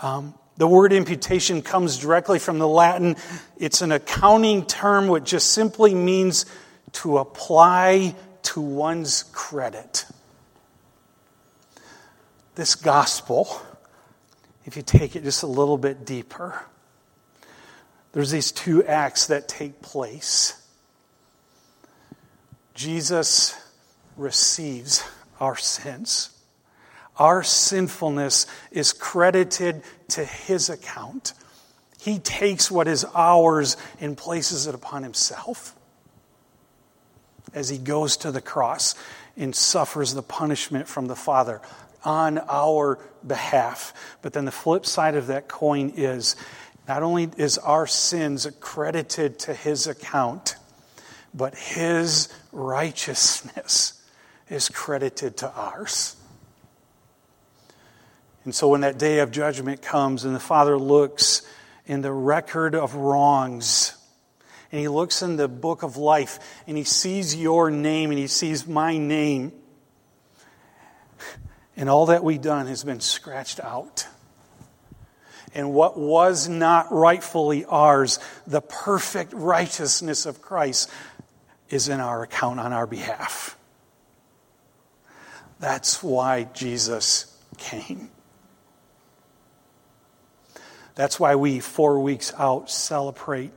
Um, 0.00 0.34
the 0.60 0.66
word 0.66 0.92
imputation 0.92 1.62
comes 1.62 1.96
directly 1.96 2.38
from 2.38 2.58
the 2.58 2.68
Latin. 2.68 3.16
It's 3.56 3.80
an 3.80 3.92
accounting 3.92 4.66
term 4.66 5.08
which 5.08 5.24
just 5.24 5.52
simply 5.52 5.94
means 5.94 6.44
to 6.92 7.16
apply 7.16 8.14
to 8.42 8.60
one's 8.60 9.22
credit. 9.32 10.04
This 12.56 12.74
gospel, 12.74 13.48
if 14.66 14.76
you 14.76 14.82
take 14.82 15.16
it 15.16 15.24
just 15.24 15.42
a 15.42 15.46
little 15.46 15.78
bit 15.78 16.04
deeper, 16.04 16.62
there's 18.12 18.30
these 18.30 18.52
two 18.52 18.84
acts 18.84 19.28
that 19.28 19.48
take 19.48 19.80
place. 19.80 20.62
Jesus 22.74 23.58
receives 24.14 25.02
our 25.40 25.56
sins. 25.56 26.38
Our 27.20 27.42
sinfulness 27.42 28.46
is 28.70 28.94
credited 28.94 29.82
to 30.08 30.24
his 30.24 30.70
account. 30.70 31.34
He 32.00 32.18
takes 32.18 32.70
what 32.70 32.88
is 32.88 33.04
ours 33.14 33.76
and 34.00 34.16
places 34.16 34.66
it 34.66 34.74
upon 34.74 35.02
himself 35.02 35.76
as 37.52 37.68
he 37.68 37.76
goes 37.76 38.16
to 38.18 38.32
the 38.32 38.40
cross 38.40 38.94
and 39.36 39.54
suffers 39.54 40.14
the 40.14 40.22
punishment 40.22 40.88
from 40.88 41.08
the 41.08 41.14
Father 41.14 41.60
on 42.04 42.38
our 42.48 42.98
behalf. 43.26 43.92
But 44.22 44.32
then 44.32 44.46
the 44.46 44.50
flip 44.50 44.86
side 44.86 45.14
of 45.14 45.26
that 45.26 45.46
coin 45.46 45.92
is 45.96 46.36
not 46.88 47.02
only 47.02 47.28
is 47.36 47.58
our 47.58 47.86
sins 47.86 48.48
credited 48.60 49.38
to 49.40 49.52
his 49.52 49.86
account, 49.86 50.56
but 51.34 51.54
his 51.54 52.30
righteousness 52.50 54.02
is 54.48 54.70
credited 54.70 55.36
to 55.38 55.52
ours. 55.52 56.16
And 58.44 58.54
so 58.54 58.68
when 58.68 58.80
that 58.80 58.98
day 58.98 59.18
of 59.18 59.30
judgment 59.30 59.82
comes 59.82 60.24
and 60.24 60.34
the 60.34 60.40
Father 60.40 60.78
looks 60.78 61.42
in 61.86 62.00
the 62.00 62.12
record 62.12 62.74
of 62.74 62.94
wrongs, 62.94 63.96
and 64.72 64.80
he 64.80 64.88
looks 64.88 65.22
in 65.22 65.36
the 65.36 65.48
book 65.48 65.82
of 65.82 65.96
life 65.96 66.38
and 66.66 66.76
he 66.76 66.84
sees 66.84 67.34
your 67.34 67.70
name 67.70 68.10
and 68.10 68.18
he 68.18 68.28
sees 68.28 68.66
my 68.66 68.96
name, 68.96 69.52
And 71.76 71.88
all 71.88 72.06
that 72.06 72.22
we've 72.22 72.40
done 72.40 72.66
has 72.66 72.84
been 72.84 73.00
scratched 73.00 73.60
out. 73.60 74.06
And 75.54 75.72
what 75.72 75.98
was 75.98 76.48
not 76.48 76.92
rightfully 76.92 77.64
ours, 77.64 78.20
the 78.46 78.60
perfect 78.60 79.32
righteousness 79.32 80.26
of 80.26 80.40
Christ, 80.40 80.90
is 81.70 81.88
in 81.88 81.98
our 81.98 82.22
account 82.22 82.60
on 82.60 82.72
our 82.72 82.86
behalf. 82.86 83.56
That's 85.58 86.02
why 86.02 86.44
Jesus 86.54 87.36
came. 87.58 88.10
That's 90.94 91.18
why 91.20 91.34
we, 91.36 91.60
four 91.60 92.00
weeks 92.00 92.32
out, 92.36 92.70
celebrate 92.70 93.52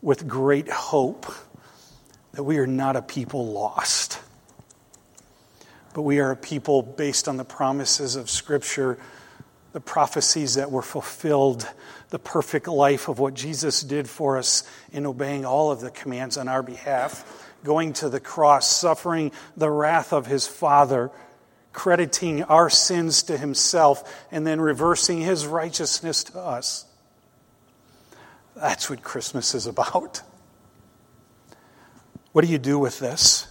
with 0.00 0.26
great 0.26 0.68
hope 0.68 1.32
that 2.32 2.42
we 2.42 2.58
are 2.58 2.66
not 2.66 2.96
a 2.96 3.02
people 3.02 3.52
lost, 3.52 4.18
but 5.94 6.02
we 6.02 6.18
are 6.18 6.30
a 6.30 6.36
people 6.36 6.82
based 6.82 7.28
on 7.28 7.36
the 7.36 7.44
promises 7.44 8.16
of 8.16 8.30
Scripture, 8.30 8.98
the 9.72 9.80
prophecies 9.80 10.54
that 10.54 10.70
were 10.70 10.82
fulfilled, 10.82 11.68
the 12.10 12.18
perfect 12.18 12.68
life 12.68 13.08
of 13.08 13.18
what 13.18 13.34
Jesus 13.34 13.82
did 13.82 14.08
for 14.08 14.38
us 14.38 14.64
in 14.92 15.06
obeying 15.06 15.44
all 15.44 15.70
of 15.70 15.80
the 15.80 15.90
commands 15.90 16.36
on 16.36 16.48
our 16.48 16.62
behalf, 16.62 17.50
going 17.64 17.92
to 17.94 18.08
the 18.08 18.20
cross, 18.20 18.66
suffering 18.66 19.32
the 19.56 19.70
wrath 19.70 20.12
of 20.12 20.26
his 20.26 20.46
Father 20.46 21.10
crediting 21.72 22.42
our 22.44 22.68
sins 22.68 23.22
to 23.24 23.36
himself 23.36 24.26
and 24.30 24.46
then 24.46 24.60
reversing 24.60 25.20
his 25.20 25.46
righteousness 25.46 26.24
to 26.24 26.38
us. 26.38 26.84
That's 28.54 28.90
what 28.90 29.02
Christmas 29.02 29.54
is 29.54 29.66
about. 29.66 30.22
What 32.32 32.44
do 32.44 32.50
you 32.50 32.58
do 32.58 32.78
with 32.78 32.98
this? 32.98 33.46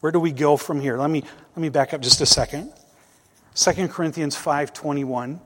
Where 0.00 0.12
do 0.12 0.20
we 0.20 0.32
go 0.32 0.56
from 0.56 0.80
here? 0.80 0.96
Let 0.96 1.10
me, 1.10 1.22
let 1.22 1.58
me 1.58 1.68
back 1.68 1.92
up 1.92 2.00
just 2.00 2.20
a 2.20 2.26
second. 2.26 2.72
2 3.54 3.88
Corinthians 3.88 4.36
5:21 4.36 5.40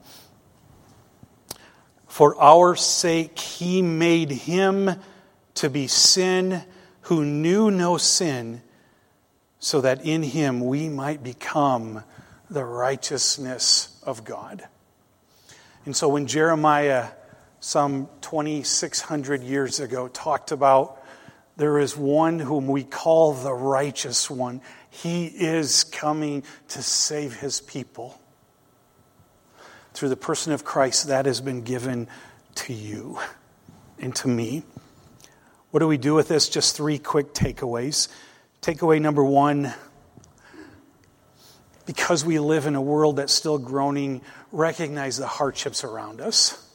For 2.06 2.40
our 2.40 2.76
sake 2.76 3.38
he 3.38 3.82
made 3.82 4.30
him 4.30 4.90
to 5.54 5.70
be 5.70 5.86
sin 5.86 6.62
who 7.02 7.24
knew 7.24 7.70
no 7.70 7.96
sin 7.96 8.62
so 9.64 9.80
that 9.80 10.04
in 10.04 10.22
him 10.22 10.60
we 10.60 10.90
might 10.90 11.22
become 11.22 12.04
the 12.50 12.62
righteousness 12.62 13.98
of 14.02 14.22
God. 14.22 14.62
And 15.86 15.96
so 15.96 16.06
when 16.10 16.26
Jeremiah, 16.26 17.08
some 17.60 18.10
2,600 18.20 19.42
years 19.42 19.80
ago, 19.80 20.08
talked 20.08 20.52
about 20.52 21.02
there 21.56 21.78
is 21.78 21.96
one 21.96 22.40
whom 22.40 22.68
we 22.68 22.84
call 22.84 23.32
the 23.32 23.54
righteous 23.54 24.28
one, 24.28 24.60
he 24.90 25.28
is 25.28 25.82
coming 25.84 26.42
to 26.68 26.82
save 26.82 27.36
his 27.36 27.62
people. 27.62 28.20
Through 29.94 30.10
the 30.10 30.16
person 30.16 30.52
of 30.52 30.66
Christ, 30.66 31.08
that 31.08 31.24
has 31.24 31.40
been 31.40 31.62
given 31.62 32.06
to 32.56 32.74
you 32.74 33.18
and 33.98 34.14
to 34.16 34.28
me. 34.28 34.62
What 35.70 35.80
do 35.80 35.88
we 35.88 35.96
do 35.96 36.12
with 36.12 36.28
this? 36.28 36.50
Just 36.50 36.76
three 36.76 36.98
quick 36.98 37.32
takeaways. 37.32 38.08
Takeaway 38.64 38.98
number 38.98 39.22
one 39.22 39.74
because 41.84 42.24
we 42.24 42.38
live 42.38 42.64
in 42.64 42.74
a 42.76 42.80
world 42.80 43.16
that's 43.16 43.34
still 43.34 43.58
groaning, 43.58 44.22
recognize 44.52 45.18
the 45.18 45.26
hardships 45.26 45.84
around 45.84 46.22
us. 46.22 46.66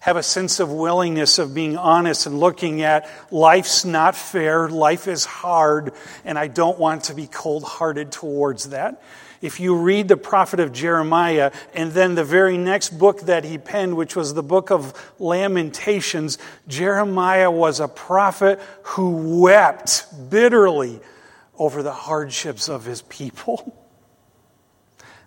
Have 0.00 0.16
a 0.16 0.22
sense 0.22 0.58
of 0.58 0.72
willingness 0.72 1.38
of 1.38 1.52
being 1.52 1.76
honest 1.76 2.24
and 2.24 2.40
looking 2.40 2.80
at 2.80 3.10
life's 3.30 3.84
not 3.84 4.16
fair, 4.16 4.70
life 4.70 5.06
is 5.06 5.26
hard, 5.26 5.92
and 6.24 6.38
I 6.38 6.46
don't 6.46 6.78
want 6.78 7.04
to 7.04 7.14
be 7.14 7.26
cold 7.26 7.62
hearted 7.62 8.10
towards 8.10 8.70
that. 8.70 9.02
If 9.40 9.60
you 9.60 9.76
read 9.76 10.08
the 10.08 10.16
prophet 10.16 10.58
of 10.58 10.72
Jeremiah 10.72 11.52
and 11.72 11.92
then 11.92 12.14
the 12.14 12.24
very 12.24 12.58
next 12.58 12.98
book 12.98 13.20
that 13.22 13.44
he 13.44 13.56
penned, 13.56 13.96
which 13.96 14.16
was 14.16 14.34
the 14.34 14.42
book 14.42 14.70
of 14.70 15.12
Lamentations, 15.18 16.38
Jeremiah 16.66 17.50
was 17.50 17.78
a 17.78 17.88
prophet 17.88 18.60
who 18.82 19.40
wept 19.40 20.06
bitterly 20.30 21.00
over 21.56 21.82
the 21.82 21.92
hardships 21.92 22.68
of 22.68 22.84
his 22.84 23.02
people. 23.02 23.74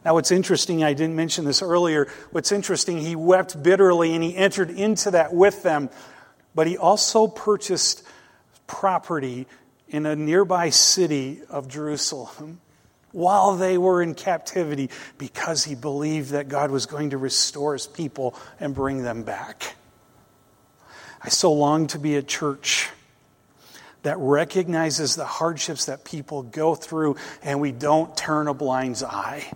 Now, 0.04 0.16
what's 0.16 0.32
interesting, 0.32 0.84
I 0.84 0.94
didn't 0.94 1.16
mention 1.16 1.46
this 1.46 1.62
earlier. 1.62 2.08
What's 2.32 2.52
interesting, 2.52 2.98
he 2.98 3.16
wept 3.16 3.62
bitterly 3.62 4.16
and 4.16 4.24
he 4.24 4.36
entered 4.36 4.72
into 4.72 5.12
that 5.12 5.32
with 5.32 5.62
them, 5.62 5.92
but 6.56 6.66
he 6.66 6.76
also 6.76 7.28
purchased 7.28 8.02
property 8.66 9.46
in 9.90 10.08
a 10.08 10.16
nearby 10.16 10.72
city 10.72 11.42
of 11.50 11.68
Jerusalem 11.68 12.62
while 13.12 13.56
they 13.56 13.78
were 13.78 14.02
in 14.02 14.14
captivity 14.14 14.90
because 15.18 15.64
he 15.64 15.76
believed 15.76 16.32
that 16.32 16.48
God 16.48 16.72
was 16.72 16.86
going 16.86 17.12
to 17.12 17.18
restore 17.18 17.74
his 17.74 17.88
people 17.88 18.36
and 18.60 18.74
bring 18.74 19.04
them 19.04 19.24
back. 19.24 19.76
I 21.24 21.30
so 21.30 21.54
long 21.54 21.88
to 21.88 22.00
be 22.00 22.16
a 22.16 22.24
church 22.24 22.90
that 24.04 24.18
recognizes 24.18 25.16
the 25.16 25.26
hardships 25.26 25.86
that 25.86 26.04
people 26.04 26.42
go 26.42 26.74
through 26.74 27.18
and 27.44 27.62
we 27.62 27.72
don't 27.72 28.16
turn 28.18 28.48
a 28.48 28.54
blind 28.54 29.04
eye. 29.06 29.52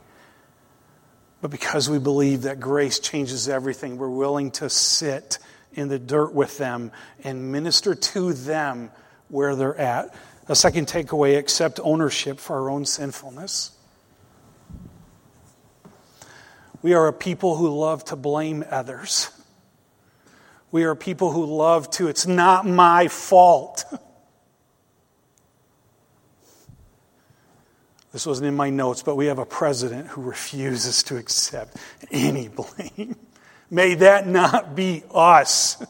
But 1.42 1.52
because 1.52 1.90
we 1.90 2.00
believe 2.00 2.44
that 2.44 2.60
grace 2.60 3.00
changes 3.00 3.50
everything, 3.50 3.98
we're 3.98 4.10
willing 4.10 4.52
to 4.52 4.70
sit 4.70 5.40
in 5.74 5.90
the 5.90 6.00
dirt 6.00 6.34
with 6.34 6.58
them 6.58 6.92
and 7.24 7.52
minister 7.52 7.96
to 7.96 8.34
them 8.34 8.92
where 9.30 9.56
they're 9.56 9.78
at. 9.78 10.14
A 10.48 10.56
second 10.56 10.88
takeaway 10.88 11.38
accept 11.38 11.80
ownership 11.84 12.40
for 12.40 12.62
our 12.62 12.70
own 12.70 12.86
sinfulness. 12.86 13.72
We 16.82 16.94
are 16.94 17.08
a 17.08 17.14
people 17.14 17.56
who 17.56 17.70
love 17.70 18.06
to 18.06 18.16
blame 18.16 18.64
others. 18.70 19.30
We 20.72 20.84
are 20.84 20.94
people 20.94 21.32
who 21.32 21.46
love 21.46 21.90
to, 21.92 22.08
it's 22.08 22.28
not 22.28 22.68
my 22.68 23.08
fault. 23.08 23.86
This 28.12 28.26
wasn't 28.26 28.48
in 28.48 28.56
my 28.56 28.70
notes, 28.70 29.04
but 29.04 29.16
we 29.16 29.26
have 29.26 29.40
a 29.40 29.46
president 29.46 30.08
who 30.08 30.22
refuses 30.22 31.04
to 31.04 31.18
accept 31.18 31.76
any 32.12 32.48
blame. 32.98 33.18
May 33.70 33.96
that 33.96 34.26
not 34.26 34.74
be 34.74 35.04
us. 35.14 35.86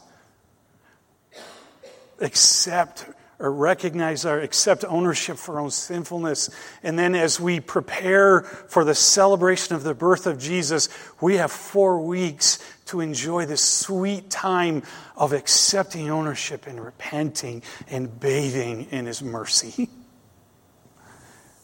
Accept 2.20 3.06
or 3.38 3.52
recognize 3.52 4.24
our 4.24 4.40
accept 4.40 4.84
ownership 4.84 5.36
for 5.36 5.56
our 5.56 5.60
own 5.60 5.70
sinfulness. 5.70 6.48
And 6.82 6.98
then 6.98 7.14
as 7.14 7.38
we 7.38 7.60
prepare 7.60 8.42
for 8.42 8.84
the 8.84 8.94
celebration 8.94 9.74
of 9.74 9.82
the 9.82 9.94
birth 9.94 10.26
of 10.26 10.38
Jesus, 10.38 10.88
we 11.20 11.36
have 11.36 11.52
four 11.52 12.00
weeks 12.00 12.58
to 12.86 13.00
enjoy 13.00 13.44
this 13.44 13.62
sweet 13.62 14.30
time 14.30 14.82
of 15.16 15.32
accepting 15.32 16.08
ownership 16.08 16.66
and 16.66 16.82
repenting 16.82 17.62
and 17.88 18.18
bathing 18.18 18.86
in 18.90 19.06
his 19.06 19.22
mercy. 19.22 19.88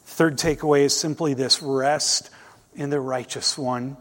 Third 0.04 0.36
takeaway 0.36 0.82
is 0.82 0.96
simply 0.96 1.32
this 1.32 1.62
rest 1.62 2.28
in 2.74 2.90
the 2.90 3.00
righteous 3.00 3.56
one 3.56 3.96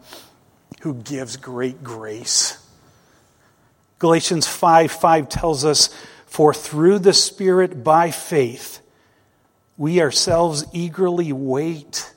who 0.82 0.94
gives 0.94 1.36
great 1.38 1.82
grace. 1.82 2.58
Galatians 3.98 4.46
5 4.46 4.90
5 4.90 5.28
tells 5.28 5.64
us, 5.64 5.88
For 6.32 6.54
through 6.54 7.00
the 7.00 7.12
Spirit 7.12 7.84
by 7.84 8.10
faith, 8.10 8.80
we 9.76 10.00
ourselves 10.00 10.64
eagerly 10.72 11.30
wait 11.30 12.10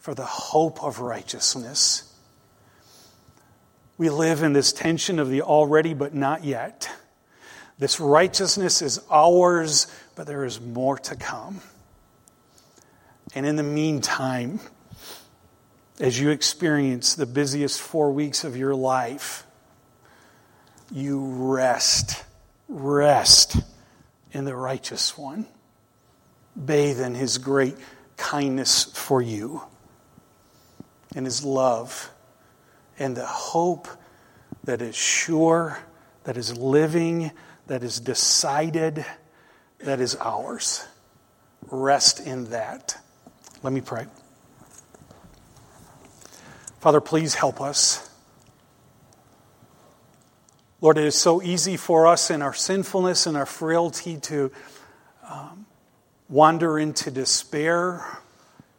for 0.00 0.12
the 0.12 0.24
hope 0.24 0.82
of 0.82 0.98
righteousness. 0.98 2.12
We 3.96 4.10
live 4.10 4.42
in 4.42 4.54
this 4.54 4.72
tension 4.72 5.20
of 5.20 5.30
the 5.30 5.42
already 5.42 5.94
but 5.94 6.12
not 6.12 6.42
yet. 6.42 6.90
This 7.78 8.00
righteousness 8.00 8.82
is 8.82 9.00
ours, 9.08 9.86
but 10.16 10.26
there 10.26 10.44
is 10.44 10.60
more 10.60 10.98
to 10.98 11.14
come. 11.14 11.60
And 13.36 13.46
in 13.46 13.54
the 13.54 13.62
meantime, 13.62 14.58
as 16.00 16.18
you 16.18 16.30
experience 16.30 17.14
the 17.14 17.24
busiest 17.24 17.80
four 17.80 18.10
weeks 18.10 18.42
of 18.42 18.56
your 18.56 18.74
life, 18.74 19.46
you 20.90 21.24
rest, 21.24 22.24
rest 22.74 23.56
in 24.32 24.44
the 24.44 24.54
righteous 24.54 25.16
one. 25.16 25.46
Bathe 26.62 27.00
in 27.00 27.14
his 27.14 27.38
great 27.38 27.76
kindness 28.16 28.84
for 28.84 29.22
you, 29.22 29.62
in 31.14 31.24
his 31.24 31.44
love, 31.44 32.10
and 32.98 33.16
the 33.16 33.26
hope 33.26 33.88
that 34.64 34.82
is 34.82 34.96
sure, 34.96 35.78
that 36.24 36.36
is 36.36 36.56
living, 36.58 37.30
that 37.66 37.82
is 37.82 38.00
decided, 38.00 39.04
that 39.78 40.00
is 40.00 40.16
ours. 40.16 40.84
Rest 41.70 42.20
in 42.26 42.50
that. 42.50 43.00
Let 43.62 43.72
me 43.72 43.80
pray. 43.80 44.06
Father, 46.80 47.00
please 47.00 47.34
help 47.34 47.60
us. 47.60 48.10
Lord, 50.84 50.98
it 50.98 51.04
is 51.04 51.14
so 51.16 51.40
easy 51.40 51.78
for 51.78 52.06
us 52.06 52.30
in 52.30 52.42
our 52.42 52.52
sinfulness 52.52 53.26
and 53.26 53.38
our 53.38 53.46
frailty 53.46 54.18
to 54.18 54.52
um, 55.26 55.64
wander 56.28 56.78
into 56.78 57.10
despair, 57.10 58.04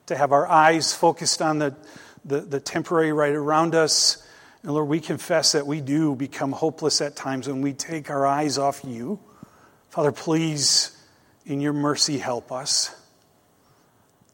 to 0.06 0.16
have 0.16 0.32
our 0.32 0.48
eyes 0.48 0.94
focused 0.94 1.42
on 1.42 1.58
the, 1.58 1.76
the, 2.24 2.42
the 2.42 2.60
temporary 2.60 3.12
right 3.12 3.34
around 3.34 3.74
us. 3.74 4.24
And 4.62 4.72
Lord, 4.72 4.88
we 4.88 5.00
confess 5.00 5.54
that 5.54 5.66
we 5.66 5.82
do 5.82 6.14
become 6.14 6.52
hopeless 6.52 7.02
at 7.02 7.16
times 7.16 7.48
when 7.48 7.64
we 7.64 7.74
take 7.74 8.12
our 8.12 8.24
eyes 8.24 8.60
off 8.60 8.82
you. 8.84 9.20
Father, 9.90 10.12
please, 10.12 10.96
in 11.48 11.60
your 11.60 11.74
mercy, 11.74 12.20
help 12.20 12.52
us. 12.52 12.96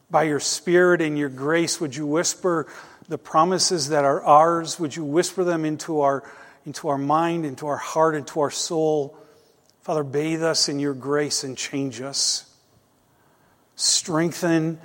By 0.10 0.24
your 0.24 0.42
Spirit 0.42 1.00
and 1.00 1.18
your 1.18 1.30
grace, 1.30 1.80
would 1.80 1.96
you 1.96 2.06
whisper 2.06 2.68
the 3.08 3.18
promises 3.18 3.88
that 3.88 4.04
are 4.04 4.22
ours? 4.22 4.78
Would 4.78 4.94
you 4.94 5.06
whisper 5.06 5.46
them 5.46 5.64
into 5.64 6.02
our, 6.02 6.30
into 6.66 6.88
our 6.88 6.98
mind, 6.98 7.46
into 7.46 7.68
our 7.68 7.78
heart, 7.78 8.16
into 8.16 8.40
our 8.40 8.52
soul? 8.52 9.18
Father, 9.82 10.04
bathe 10.04 10.44
us 10.44 10.70
in 10.70 10.80
your 10.80 10.94
grace 10.94 11.44
and 11.44 11.58
change 11.58 12.02
us. 12.02 12.46
Strengthen 13.76 14.80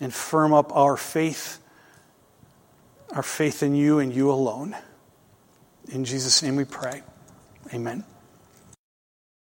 and 0.00 0.12
firm 0.12 0.52
up 0.52 0.74
our 0.74 0.96
faith 0.96 1.60
our 3.12 3.22
faith 3.22 3.62
in 3.62 3.74
you 3.74 3.98
and 3.98 4.14
you 4.14 4.30
alone. 4.30 4.76
In 5.88 6.04
Jesus' 6.04 6.42
name 6.42 6.56
we 6.56 6.64
pray. 6.64 7.02
Amen. 7.74 8.04